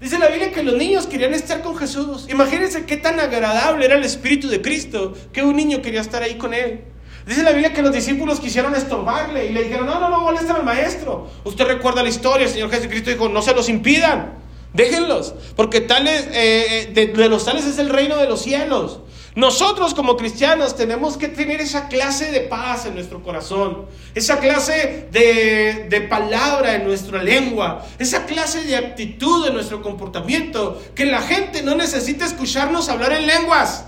Dice 0.00 0.18
la 0.18 0.28
Biblia 0.28 0.52
que 0.52 0.62
los 0.62 0.74
niños 0.74 1.06
querían 1.06 1.32
estar 1.34 1.62
con 1.62 1.76
Jesús. 1.76 2.26
Imagínense 2.28 2.84
qué 2.84 2.96
tan 2.96 3.20
agradable 3.20 3.84
era 3.84 3.96
el 3.96 4.04
Espíritu 4.04 4.48
de 4.48 4.60
Cristo 4.60 5.14
que 5.32 5.42
un 5.42 5.56
niño 5.56 5.80
quería 5.80 6.00
estar 6.00 6.22
ahí 6.22 6.36
con 6.36 6.52
él. 6.52 6.84
Dice 7.26 7.42
la 7.42 7.52
Biblia 7.52 7.72
que 7.72 7.82
los 7.82 7.92
discípulos 7.92 8.38
quisieron 8.38 8.74
estorbarle 8.74 9.46
y 9.46 9.52
le 9.52 9.64
dijeron, 9.64 9.86
no, 9.86 9.98
no, 9.98 10.10
no 10.10 10.20
molesten 10.20 10.56
al 10.56 10.64
maestro. 10.64 11.30
Usted 11.44 11.66
recuerda 11.66 12.02
la 12.02 12.08
historia, 12.10 12.46
el 12.46 12.52
Señor 12.52 12.70
Jesucristo 12.70 13.10
dijo, 13.10 13.28
no 13.28 13.40
se 13.40 13.54
los 13.54 13.68
impidan, 13.68 14.34
déjenlos, 14.74 15.34
porque 15.56 15.80
tales, 15.80 16.28
eh, 16.32 16.92
eh, 16.94 17.12
de 17.14 17.28
los 17.28 17.44
tales 17.44 17.64
es 17.64 17.78
el 17.78 17.88
reino 17.88 18.16
de 18.16 18.28
los 18.28 18.42
cielos. 18.42 19.00
Nosotros 19.36 19.94
como 19.94 20.16
cristianos 20.16 20.76
tenemos 20.76 21.16
que 21.16 21.26
tener 21.26 21.60
esa 21.60 21.88
clase 21.88 22.30
de 22.30 22.42
paz 22.42 22.86
en 22.86 22.94
nuestro 22.94 23.20
corazón, 23.20 23.86
esa 24.14 24.38
clase 24.38 25.08
de, 25.10 26.06
palabra 26.08 26.76
en 26.76 26.84
nuestra 26.84 27.20
lengua, 27.20 27.84
esa 27.98 28.26
clase 28.26 28.62
de 28.62 28.76
actitud 28.76 29.48
en 29.48 29.54
nuestro 29.54 29.82
comportamiento, 29.82 30.80
que 30.94 31.06
la 31.06 31.20
gente 31.20 31.62
no 31.62 31.74
necesita 31.74 32.24
escucharnos 32.24 32.88
hablar 32.88 33.12
en 33.12 33.26
lenguas. 33.26 33.86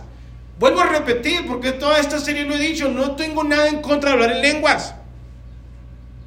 Vuelvo 0.59 0.81
a 0.81 0.87
repetir, 0.87 1.47
porque 1.47 1.73
toda 1.73 1.99
esta 1.99 2.19
serie 2.19 2.45
lo 2.45 2.55
he 2.55 2.59
dicho, 2.59 2.89
no 2.89 3.15
tengo 3.15 3.45
nada 3.45 3.69
en 3.69 3.83
contra 3.83 4.11
de 4.11 4.15
hablar 4.15 4.33
en 4.33 4.43
lenguas. 4.43 4.95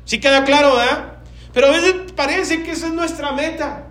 Sí 0.05 0.19
queda 0.19 0.43
claro, 0.43 0.75
¿verdad? 0.75 1.13
Pero 1.53 1.67
a 1.67 1.71
veces 1.71 1.95
parece 2.15 2.63
que 2.63 2.71
esa 2.71 2.87
es 2.87 2.93
nuestra 2.93 3.31
meta. 3.31 3.85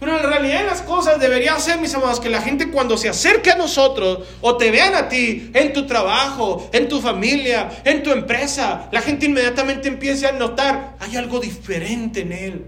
Pero 0.00 0.16
en 0.16 0.22
realidad 0.22 0.64
las 0.64 0.82
cosas 0.82 1.18
debería 1.18 1.58
ser, 1.58 1.80
mis 1.80 1.94
amados, 1.94 2.20
que 2.20 2.28
la 2.28 2.40
gente 2.40 2.70
cuando 2.70 2.96
se 2.96 3.08
acerque 3.08 3.50
a 3.50 3.56
nosotros 3.56 4.20
o 4.40 4.56
te 4.56 4.70
vean 4.70 4.94
a 4.94 5.08
ti 5.08 5.50
en 5.54 5.72
tu 5.72 5.86
trabajo, 5.86 6.68
en 6.72 6.88
tu 6.88 7.00
familia, 7.00 7.68
en 7.84 8.04
tu 8.04 8.12
empresa, 8.12 8.88
la 8.92 9.00
gente 9.00 9.26
inmediatamente 9.26 9.88
empiece 9.88 10.26
a 10.26 10.32
notar, 10.32 10.94
hay 11.00 11.16
algo 11.16 11.40
diferente 11.40 12.20
en 12.20 12.32
él. 12.32 12.64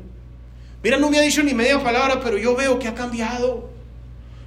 Mira, 0.83 0.97
no 0.97 1.11
me 1.11 1.19
ha 1.19 1.23
dicho 1.23 1.43
ni 1.43 1.55
media 1.55 1.81
palabra, 1.81 2.21
pero 2.23 2.37
yo 2.37 2.57
veo 2.57 2.79
que 2.79 2.89
ha 2.89 2.95
cambiado. 2.95 3.71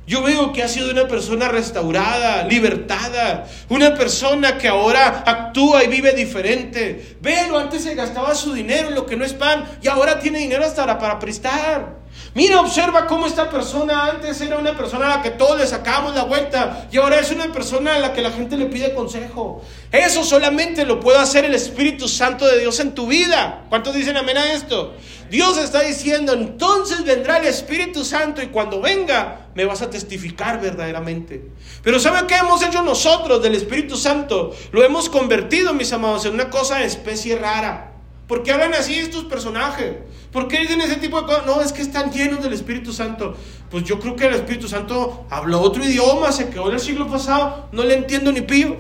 Yo 0.06 0.22
veo 0.22 0.52
que 0.52 0.62
ha 0.62 0.68
sido 0.68 0.92
una 0.92 1.08
persona 1.08 1.48
restaurada, 1.48 2.46
libertada, 2.46 3.48
una 3.70 3.96
persona 3.96 4.58
que 4.58 4.68
ahora 4.68 5.24
actúa 5.26 5.84
y 5.86 5.88
vive 5.88 6.12
diferente. 6.12 7.18
Velo, 7.22 7.58
antes 7.58 7.84
se 7.84 7.96
gastaba 7.96 8.36
su 8.36 8.54
dinero 8.54 8.90
en 8.90 8.96
lo 8.96 9.06
que 9.06 9.16
no 9.16 9.24
es 9.24 9.34
pan 9.34 9.64
y 9.82 9.88
ahora 9.88 10.20
tiene 10.20 10.40
dinero 10.40 10.66
hasta 10.66 11.00
para 11.00 11.20
prestar. 11.20 12.03
Mira, 12.36 12.60
observa 12.60 13.06
cómo 13.06 13.28
esta 13.28 13.48
persona 13.48 14.06
antes 14.06 14.42
era 14.42 14.58
una 14.58 14.76
persona 14.76 15.06
a 15.06 15.18
la 15.18 15.22
que 15.22 15.30
todos 15.30 15.60
le 15.60 15.68
sacábamos 15.68 16.16
la 16.16 16.24
vuelta 16.24 16.88
y 16.92 16.98
ahora 16.98 17.20
es 17.20 17.30
una 17.30 17.52
persona 17.52 17.96
a 17.96 18.00
la 18.00 18.12
que 18.12 18.24
la 18.24 18.32
gente 18.32 18.58
le 18.58 18.66
pide 18.66 18.96
consejo. 18.96 19.62
Eso 19.92 20.24
solamente 20.24 20.84
lo 20.84 21.00
puede 21.00 21.20
hacer 21.20 21.46
el 21.46 21.54
Espíritu 21.54 22.08
Santo 22.08 22.48
de 22.48 22.60
Dios 22.60 22.80
en 22.80 22.96
tu 22.96 23.06
vida. 23.06 23.66
¿Cuántos 23.70 23.94
dicen 23.94 24.18
amén 24.18 24.38
a 24.38 24.52
esto? 24.54 24.96
Dios 25.30 25.60
está 25.60 25.82
diciendo, 25.82 26.34
entonces 26.34 27.04
vendrá 27.04 27.38
el 27.38 27.46
Espíritu 27.46 28.04
Santo 28.04 28.42
y 28.42 28.48
cuando 28.48 28.82
venga 28.82 29.50
me 29.54 29.66
vas 29.66 29.84
a 29.84 29.92
testificar 29.92 30.60
verdaderamente. 30.60 31.52
Pero 31.84 32.00
¿sabe 32.00 32.26
qué 32.26 32.38
hemos 32.38 32.64
hecho 32.64 32.82
nosotros 32.82 33.44
del 33.44 33.54
Espíritu 33.54 33.96
Santo? 33.96 34.56
Lo 34.72 34.84
hemos 34.84 35.08
convertido, 35.08 35.76
mis 35.76 35.94
amados, 35.94 36.26
en 36.26 36.34
una 36.34 36.50
cosa 36.50 36.78
de 36.78 36.86
especie 36.86 37.36
rara. 37.36 37.93
¿Por 38.28 38.44
qué 38.44 38.52
hablan 38.52 38.74
así 38.74 38.96
estos 38.96 39.26
personajes? 39.26 39.96
¿Por 40.32 40.48
qué 40.48 40.60
dicen 40.62 40.82
ese 40.82 40.96
tipo 40.96 41.20
de 41.20 41.28
cosas? 41.28 41.46
No, 41.46 41.62
es 41.62 41.74
que 41.74 41.82
están 41.82 42.12
llenos 42.12 42.42
del 42.42 42.54
Espíritu 42.54 42.94
Santo. 42.94 43.36
Pues 43.70 43.84
yo 43.84 44.00
creo 44.00 44.16
que 44.16 44.28
el 44.28 44.34
Espíritu 44.34 44.68
Santo 44.68 45.26
habló 45.30 45.62
otro 45.62 45.84
idioma, 45.84 46.32
se 46.32 46.50
quedó 46.50 46.70
en 46.70 46.76
el 46.76 46.80
siglo 46.80 47.08
pasado, 47.08 47.70
no 47.72 47.84
le 47.84 47.96
entiendo 47.96 48.32
ni 48.32 48.42
pío. 48.42 48.78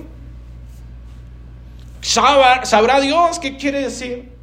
Sabrá, 2.01 2.65
sabrá 2.65 2.99
Dios 2.99 3.39
qué 3.39 3.57
quiere 3.57 3.81
decir. 3.81 4.33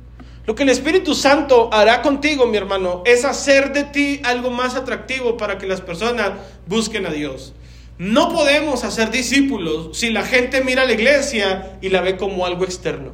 Lo 0.47 0.55
que 0.55 0.63
el 0.63 0.71
Espíritu 0.71 1.15
Santo 1.15 1.71
hará 1.73 2.03
contigo, 2.03 2.47
mi 2.47 2.57
hermano, 2.57 3.03
es 3.07 3.25
hacer 3.25 3.73
de 3.73 3.85
ti 3.85 4.21
algo 4.25 4.51
más 4.51 4.75
atractivo 4.75 5.37
para 5.37 5.59
que 5.59 5.67
las 5.67 5.81
personas 5.81 6.33
busquen 6.67 7.07
a 7.07 7.11
Dios. 7.11 7.53
No 7.99 8.33
podemos 8.33 8.83
hacer 8.83 9.11
discípulos 9.11 9.99
si 9.99 10.11
la 10.11 10.25
gente 10.25 10.65
mira 10.65 10.83
a 10.83 10.87
la 10.87 10.95
iglesia 10.95 11.79
y 11.83 11.91
la 11.91 12.01
ve 12.01 12.17
como 12.17 12.47
algo 12.47 12.65
externo, 12.65 13.13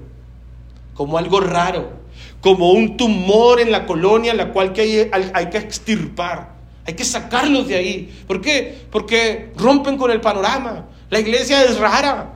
como 0.97 1.19
algo 1.19 1.41
raro 1.41 2.07
como 2.41 2.71
un 2.71 2.97
tumor 2.97 3.61
en 3.61 3.73
la 3.73 3.87
colonia, 3.87 4.35
la 4.35 4.53
cual 4.53 4.73
que 4.73 5.11
hay, 5.13 5.47
que 5.51 5.59
extirpar. 5.59 6.55
Hay 6.85 6.95
que 6.95 7.05
sacarlos 7.05 7.67
de 7.67 7.75
ahí. 7.75 8.25
¿Por 8.29 8.41
qué? 8.41 8.83
Porque 8.91 9.53
rompen 9.57 9.97
con 9.97 10.11
el 10.11 10.21
panorama. 10.21 10.87
La 11.11 11.19
iglesia 11.19 11.65
es 11.65 11.79
rara. 11.79 12.35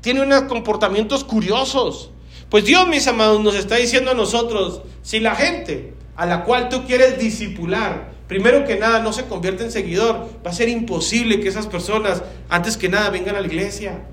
Tiene 0.00 0.22
unos 0.22 0.44
comportamientos 0.44 1.24
curiosos. 1.24 2.10
Pues 2.48 2.64
Dios, 2.64 2.88
mis 2.88 3.06
amados, 3.06 3.40
nos 3.40 3.54
está 3.54 3.76
diciendo 3.76 4.10
a 4.10 4.14
nosotros, 4.14 4.80
si 5.02 5.20
la 5.20 5.34
gente 5.34 5.92
a 6.16 6.24
la 6.24 6.44
cual 6.44 6.70
tú 6.70 6.86
quieres 6.86 7.18
disipular, 7.18 8.12
primero 8.28 8.64
que 8.64 8.76
nada 8.76 9.00
no 9.00 9.12
se 9.12 9.26
convierte 9.26 9.62
en 9.62 9.70
seguidor, 9.70 10.26
va 10.44 10.50
a 10.50 10.54
ser 10.54 10.70
imposible 10.70 11.40
que 11.40 11.48
esas 11.48 11.66
personas, 11.66 12.22
antes 12.48 12.78
que 12.78 12.88
nada, 12.88 13.10
vengan 13.10 13.36
a 13.36 13.40
la 13.40 13.46
iglesia. 13.46 14.06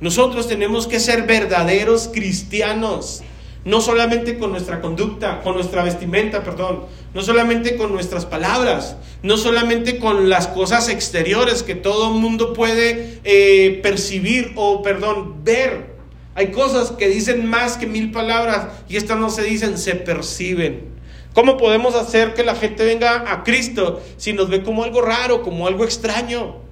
Nosotros 0.00 0.48
tenemos 0.48 0.86
que 0.86 1.00
ser 1.00 1.22
verdaderos 1.22 2.10
cristianos 2.12 3.22
no 3.66 3.80
solamente 3.80 4.38
con 4.38 4.52
nuestra 4.52 4.80
conducta, 4.80 5.40
con 5.42 5.56
nuestra 5.56 5.82
vestimenta, 5.82 6.44
perdón, 6.44 6.84
no 7.12 7.22
solamente 7.22 7.76
con 7.76 7.92
nuestras 7.92 8.24
palabras, 8.24 8.96
no 9.24 9.36
solamente 9.36 9.98
con 9.98 10.28
las 10.28 10.46
cosas 10.46 10.88
exteriores 10.88 11.64
que 11.64 11.74
todo 11.74 12.10
mundo 12.10 12.52
puede 12.52 13.18
eh, 13.24 13.80
percibir 13.82 14.52
o, 14.54 14.82
perdón, 14.82 15.42
ver. 15.42 15.96
Hay 16.36 16.52
cosas 16.52 16.92
que 16.92 17.08
dicen 17.08 17.44
más 17.44 17.76
que 17.76 17.88
mil 17.88 18.12
palabras 18.12 18.68
y 18.88 18.98
estas 18.98 19.18
no 19.18 19.30
se 19.30 19.42
dicen, 19.42 19.78
se 19.78 19.96
perciben. 19.96 20.94
¿Cómo 21.32 21.56
podemos 21.56 21.96
hacer 21.96 22.34
que 22.34 22.44
la 22.44 22.54
gente 22.54 22.84
venga 22.84 23.32
a 23.32 23.42
Cristo 23.42 24.00
si 24.16 24.32
nos 24.32 24.48
ve 24.48 24.62
como 24.62 24.84
algo 24.84 25.02
raro, 25.02 25.42
como 25.42 25.66
algo 25.66 25.82
extraño? 25.82 26.65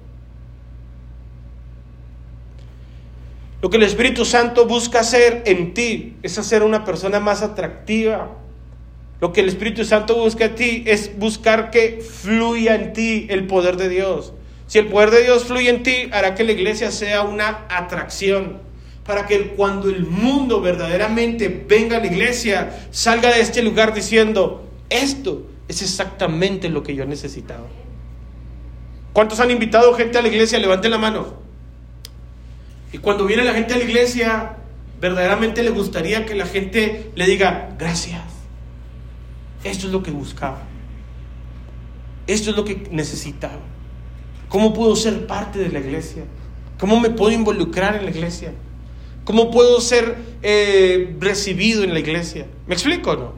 Lo 3.61 3.69
que 3.69 3.77
el 3.77 3.83
Espíritu 3.83 4.25
Santo 4.25 4.65
busca 4.67 4.99
hacer 4.99 5.43
en 5.45 5.73
ti 5.73 6.15
es 6.23 6.37
hacer 6.37 6.63
una 6.63 6.83
persona 6.83 7.19
más 7.19 7.41
atractiva. 7.41 8.37
Lo 9.21 9.31
que 9.31 9.41
el 9.41 9.47
Espíritu 9.47 9.85
Santo 9.85 10.15
busca 10.15 10.45
en 10.45 10.55
ti 10.55 10.83
es 10.85 11.17
buscar 11.17 11.71
que 11.71 12.01
fluya 12.01 12.75
en 12.75 12.93
ti 12.93 13.27
el 13.29 13.47
poder 13.47 13.77
de 13.77 13.89
Dios. 13.89 14.33
Si 14.67 14.79
el 14.79 14.87
poder 14.87 15.11
de 15.11 15.23
Dios 15.23 15.45
fluye 15.45 15.69
en 15.69 15.83
ti, 15.83 16.09
hará 16.11 16.35
que 16.35 16.43
la 16.43 16.51
iglesia 16.51 16.91
sea 16.91 17.21
una 17.21 17.65
atracción. 17.69 18.59
Para 19.05 19.27
que 19.27 19.49
cuando 19.49 19.89
el 19.89 20.05
mundo 20.05 20.61
verdaderamente 20.61 21.47
venga 21.67 21.97
a 21.97 21.99
la 21.99 22.07
iglesia, 22.07 22.87
salga 22.91 23.31
de 23.31 23.41
este 23.41 23.61
lugar 23.61 23.93
diciendo, 23.93 24.67
esto 24.89 25.45
es 25.67 25.81
exactamente 25.81 26.69
lo 26.69 26.83
que 26.83 26.95
yo 26.95 27.05
necesitaba. 27.05 27.67
¿Cuántos 29.13 29.39
han 29.39 29.51
invitado 29.51 29.93
gente 29.93 30.17
a 30.17 30.21
la 30.21 30.27
iglesia? 30.27 30.59
Levanten 30.59 30.91
la 30.91 30.97
mano. 30.97 31.44
Y 32.95 32.99
cuando 32.99 33.25
viene 33.25 33.43
la 33.43 33.53
gente 33.53 33.73
a 33.73 33.77
la 33.77 33.83
iglesia, 33.83 34.55
verdaderamente 35.01 35.61
le 35.63 35.69
gustaría 35.69 36.25
que 36.25 36.33
la 36.33 36.45
gente 36.45 37.11
le 37.13 37.25
diga, 37.25 37.75
gracias. 37.77 38.21
Esto 39.65 39.87
es 39.87 39.91
lo 39.91 40.01
que 40.01 40.11
buscaba. 40.11 40.61
Esto 42.25 42.51
es 42.51 42.55
lo 42.55 42.63
que 42.63 42.87
necesitaba. 42.91 43.59
¿Cómo 44.47 44.73
puedo 44.73 44.95
ser 44.95 45.27
parte 45.27 45.59
de 45.59 45.67
la 45.67 45.79
iglesia? 45.79 46.23
¿Cómo 46.79 46.97
me 47.01 47.09
puedo 47.09 47.33
involucrar 47.33 47.97
en 47.97 48.05
la 48.05 48.11
iglesia? 48.11 48.53
¿Cómo 49.25 49.51
puedo 49.51 49.81
ser 49.81 50.15
eh, 50.41 51.17
recibido 51.19 51.83
en 51.83 51.91
la 51.91 51.99
iglesia? 51.99 52.45
¿Me 52.65 52.75
explico 52.75 53.11
o 53.11 53.15
no? 53.17 53.33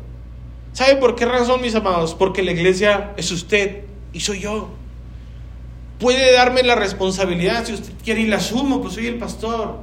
¿Sabe 0.73 0.97
por 0.97 1.15
qué 1.15 1.25
razón, 1.25 1.61
mis 1.61 1.73
amados? 1.73 2.13
Porque 2.13 2.43
la 2.43 2.51
iglesia 2.51 3.15
es 3.17 3.31
usted 3.31 3.85
y 4.13 4.19
soy 4.19 4.41
yo. 4.41 4.69
Puede 5.99 6.33
darme 6.33 6.63
la 6.63 6.75
responsabilidad 6.75 7.65
si 7.65 7.73
usted 7.73 7.93
quiere 8.03 8.21
y 8.21 8.27
la 8.27 8.37
asumo, 8.37 8.81
pues 8.81 8.93
soy 8.93 9.07
el 9.07 9.17
pastor. 9.17 9.79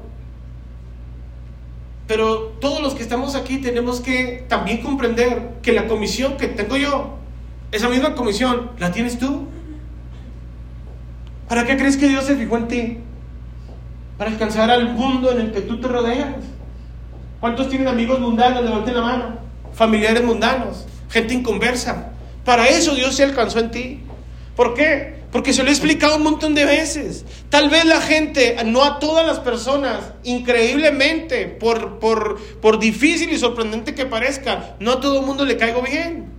Pero 2.07 2.55
todos 2.61 2.83
los 2.83 2.95
que 2.95 3.03
estamos 3.03 3.35
aquí 3.35 3.59
tenemos 3.59 4.01
que 4.01 4.45
también 4.49 4.83
comprender 4.83 5.55
que 5.63 5.73
la 5.73 5.87
comisión 5.87 6.37
que 6.37 6.47
tengo 6.47 6.77
yo, 6.77 7.17
esa 7.73 7.89
misma 7.89 8.15
comisión, 8.15 8.71
la 8.79 8.93
tienes 8.93 9.19
tú. 9.19 9.49
¿Para 11.49 11.65
qué 11.65 11.77
crees 11.77 11.97
que 11.97 12.09
Dios 12.09 12.25
se 12.25 12.37
fijó 12.37 12.57
en 12.59 12.69
ti? 12.69 12.99
Para 14.19 14.31
alcanzar 14.31 14.71
al 14.71 14.93
mundo 14.93 15.33
en 15.33 15.41
el 15.41 15.53
que 15.53 15.63
tú 15.63 15.81
te 15.81 15.89
rodeas. 15.89 16.37
¿Cuántos 17.41 17.69
tienen 17.69 17.89
amigos 17.89 18.21
mundanos? 18.21 18.63
Levanten 18.63 18.95
la 18.95 19.01
mano. 19.01 19.39
Familiares 19.73 20.23
mundanos, 20.23 20.87
gente 21.11 21.35
inconversa. 21.35 22.13
Para 22.45 22.69
eso 22.69 22.95
Dios 22.95 23.17
se 23.17 23.25
alcanzó 23.25 23.59
en 23.59 23.71
ti. 23.71 24.01
¿Por 24.55 24.75
qué? 24.75 25.14
Porque 25.35 25.53
se 25.53 25.65
lo 25.65 25.69
he 25.69 25.73
explicado 25.73 26.15
un 26.15 26.23
montón 26.23 26.55
de 26.55 26.65
veces. 26.65 27.25
Tal 27.51 27.69
vez 27.69 27.85
la 27.87 28.01
gente, 28.01 28.57
no 28.67 28.85
a 28.85 29.01
todas 29.01 29.27
las 29.27 29.41
personas, 29.41 30.13
increíblemente, 30.23 31.47
por, 31.49 31.99
por, 31.99 32.41
por 32.61 32.79
difícil 32.79 33.33
y 33.33 33.37
sorprendente 33.37 33.97
que 33.97 34.07
parezca, 34.07 34.77
no 34.79 34.93
a 34.93 35.01
todo 35.01 35.19
el 35.19 35.27
mundo 35.27 35.45
le 35.45 35.57
caigo 35.57 35.83
bien. 35.83 36.31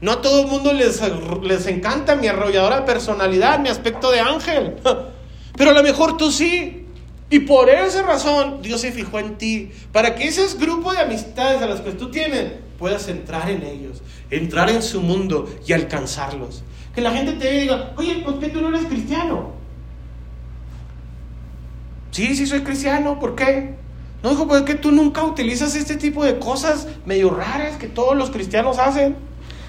No 0.00 0.10
a 0.10 0.20
todo 0.20 0.42
el 0.42 0.48
mundo 0.48 0.72
les, 0.72 1.00
les 1.44 1.66
encanta 1.68 2.16
mi 2.16 2.26
arrolladora 2.26 2.84
personalidad, 2.84 3.60
mi 3.60 3.68
aspecto 3.68 4.10
de 4.10 4.18
ángel. 4.18 4.74
Pero 5.56 5.70
a 5.70 5.74
lo 5.74 5.84
mejor 5.84 6.16
tú 6.16 6.32
sí. 6.32 6.84
Y 7.30 7.38
por 7.38 7.70
esa 7.70 8.02
razón 8.02 8.60
Dios 8.60 8.80
se 8.80 8.90
fijó 8.90 9.20
en 9.20 9.38
ti. 9.38 9.70
Para 9.92 10.16
que 10.16 10.26
ese 10.26 10.44
grupo 10.58 10.92
de 10.92 10.98
amistades 10.98 11.62
a 11.62 11.66
las 11.66 11.80
que 11.82 11.92
tú 11.92 12.10
tienes 12.10 12.54
puedas 12.76 13.06
entrar 13.08 13.48
en 13.48 13.62
ellos, 13.62 14.02
entrar 14.30 14.70
en 14.70 14.82
su 14.82 15.00
mundo 15.00 15.48
y 15.66 15.72
alcanzarlos. 15.72 16.62
Que 16.94 17.00
la 17.00 17.12
gente 17.12 17.32
te 17.32 17.50
diga, 17.50 17.92
oye, 17.96 18.22
¿por 18.24 18.38
qué 18.38 18.48
tú 18.48 18.60
no 18.60 18.68
eres 18.68 18.86
cristiano? 18.86 19.52
Sí, 22.10 22.34
sí 22.34 22.46
soy 22.46 22.62
cristiano, 22.62 23.20
¿por 23.20 23.34
qué? 23.34 23.74
No, 24.22 24.30
dijo, 24.30 24.48
pues 24.48 24.60
es 24.60 24.66
que 24.66 24.74
tú 24.74 24.90
nunca 24.90 25.22
utilizas 25.22 25.76
este 25.76 25.96
tipo 25.96 26.24
de 26.24 26.38
cosas 26.38 26.88
medio 27.06 27.30
raras 27.30 27.76
que 27.76 27.86
todos 27.86 28.16
los 28.16 28.30
cristianos 28.30 28.78
hacen. 28.78 29.16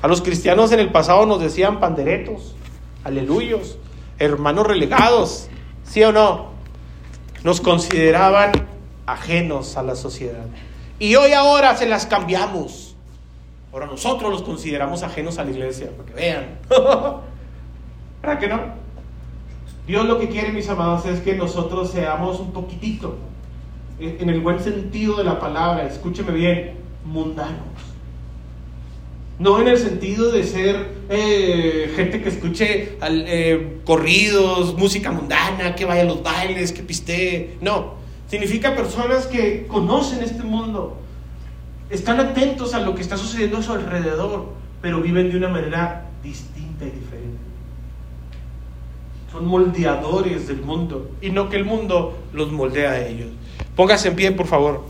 A 0.01 0.07
los 0.07 0.22
cristianos 0.22 0.72
en 0.72 0.80
el 0.80 0.91
pasado 0.91 1.26
nos 1.26 1.41
decían 1.41 1.80
panderetos, 1.80 2.55
aleluyos, 3.03 3.78
hermanos 4.18 4.66
relegados, 4.66 5.49
¿sí 5.84 6.03
o 6.03 6.12
no? 6.12 6.49
Nos 7.43 7.62
consideraban 7.62 8.51
ajenos 9.05 9.78
a 9.78 9.84
la 9.84 9.95
sociedad. 9.95 10.45
Y 10.97 11.16
hoy 11.16 11.34
ahora 11.34 11.76
se 11.78 11.86
las 11.86 12.05
cambiamos. 12.05 12.88
Ahora 13.72 13.86
nosotros 13.86 14.32
los 14.32 14.41
consideramos 14.41 15.03
ajenos 15.03 15.38
a 15.38 15.43
la 15.43 15.51
iglesia, 15.51 15.91
para 15.95 16.05
que 16.09 16.13
vean. 16.13 16.45
¿Para 18.22 18.39
que 18.39 18.47
no? 18.47 18.59
Dios 19.88 20.05
lo 20.05 20.20
que 20.20 20.30
quiere, 20.30 20.51
mis 20.51 20.70
amados, 20.70 21.05
es 21.05 21.20
que 21.22 21.36
nosotros 21.36 21.91
seamos 21.91 22.39
un 22.39 22.51
poquitito, 22.51 23.17
en 23.99 24.30
el 24.30 24.39
buen 24.39 24.59
sentido 24.59 25.17
de 25.17 25.24
la 25.24 25.39
palabra, 25.39 25.86
escúcheme 25.86 26.32
bien, 26.32 26.74
mundanos. 27.05 27.67
No 29.39 29.59
en 29.61 29.70
el 29.70 29.78
sentido 29.78 30.32
de 30.32 30.43
ser 30.43 30.95
eh, 31.09 31.91
gente 31.95 32.22
que 32.22 32.30
escuche 32.30 32.97
eh, 33.01 33.80
corridos, 33.86 34.78
música 34.78 35.11
mundana, 35.11 35.76
que 35.76 35.86
vaya 35.86 36.01
a 36.01 36.05
los 36.05 36.22
bailes, 36.22 36.74
que 36.74 36.84
pistee. 36.84 37.57
No, 37.61 37.93
significa 38.28 38.76
personas 38.76 39.28
que 39.28 39.65
conocen 39.67 40.22
este 40.24 40.43
mundo, 40.43 40.97
están 41.89 42.19
atentos 42.19 42.73
a 42.73 42.79
lo 42.79 42.95
que 42.95 43.01
está 43.01 43.17
sucediendo 43.17 43.57
a 43.57 43.63
su 43.63 43.73
alrededor, 43.73 44.49
pero 44.81 45.01
viven 45.01 45.31
de 45.31 45.37
una 45.37 45.49
manera 45.49 46.05
distinta 46.23 46.85
y 46.85 46.91
diferente. 46.91 47.39
Son 49.31 49.45
moldeadores 49.45 50.47
del 50.47 50.61
mundo 50.61 51.11
y 51.21 51.29
no 51.29 51.49
que 51.49 51.57
el 51.57 51.65
mundo 51.65 52.17
los 52.33 52.51
moldea 52.51 52.91
a 52.91 53.07
ellos. 53.07 53.29
Póngase 53.75 54.09
en 54.09 54.15
pie, 54.15 54.31
por 54.31 54.47
favor. 54.47 54.83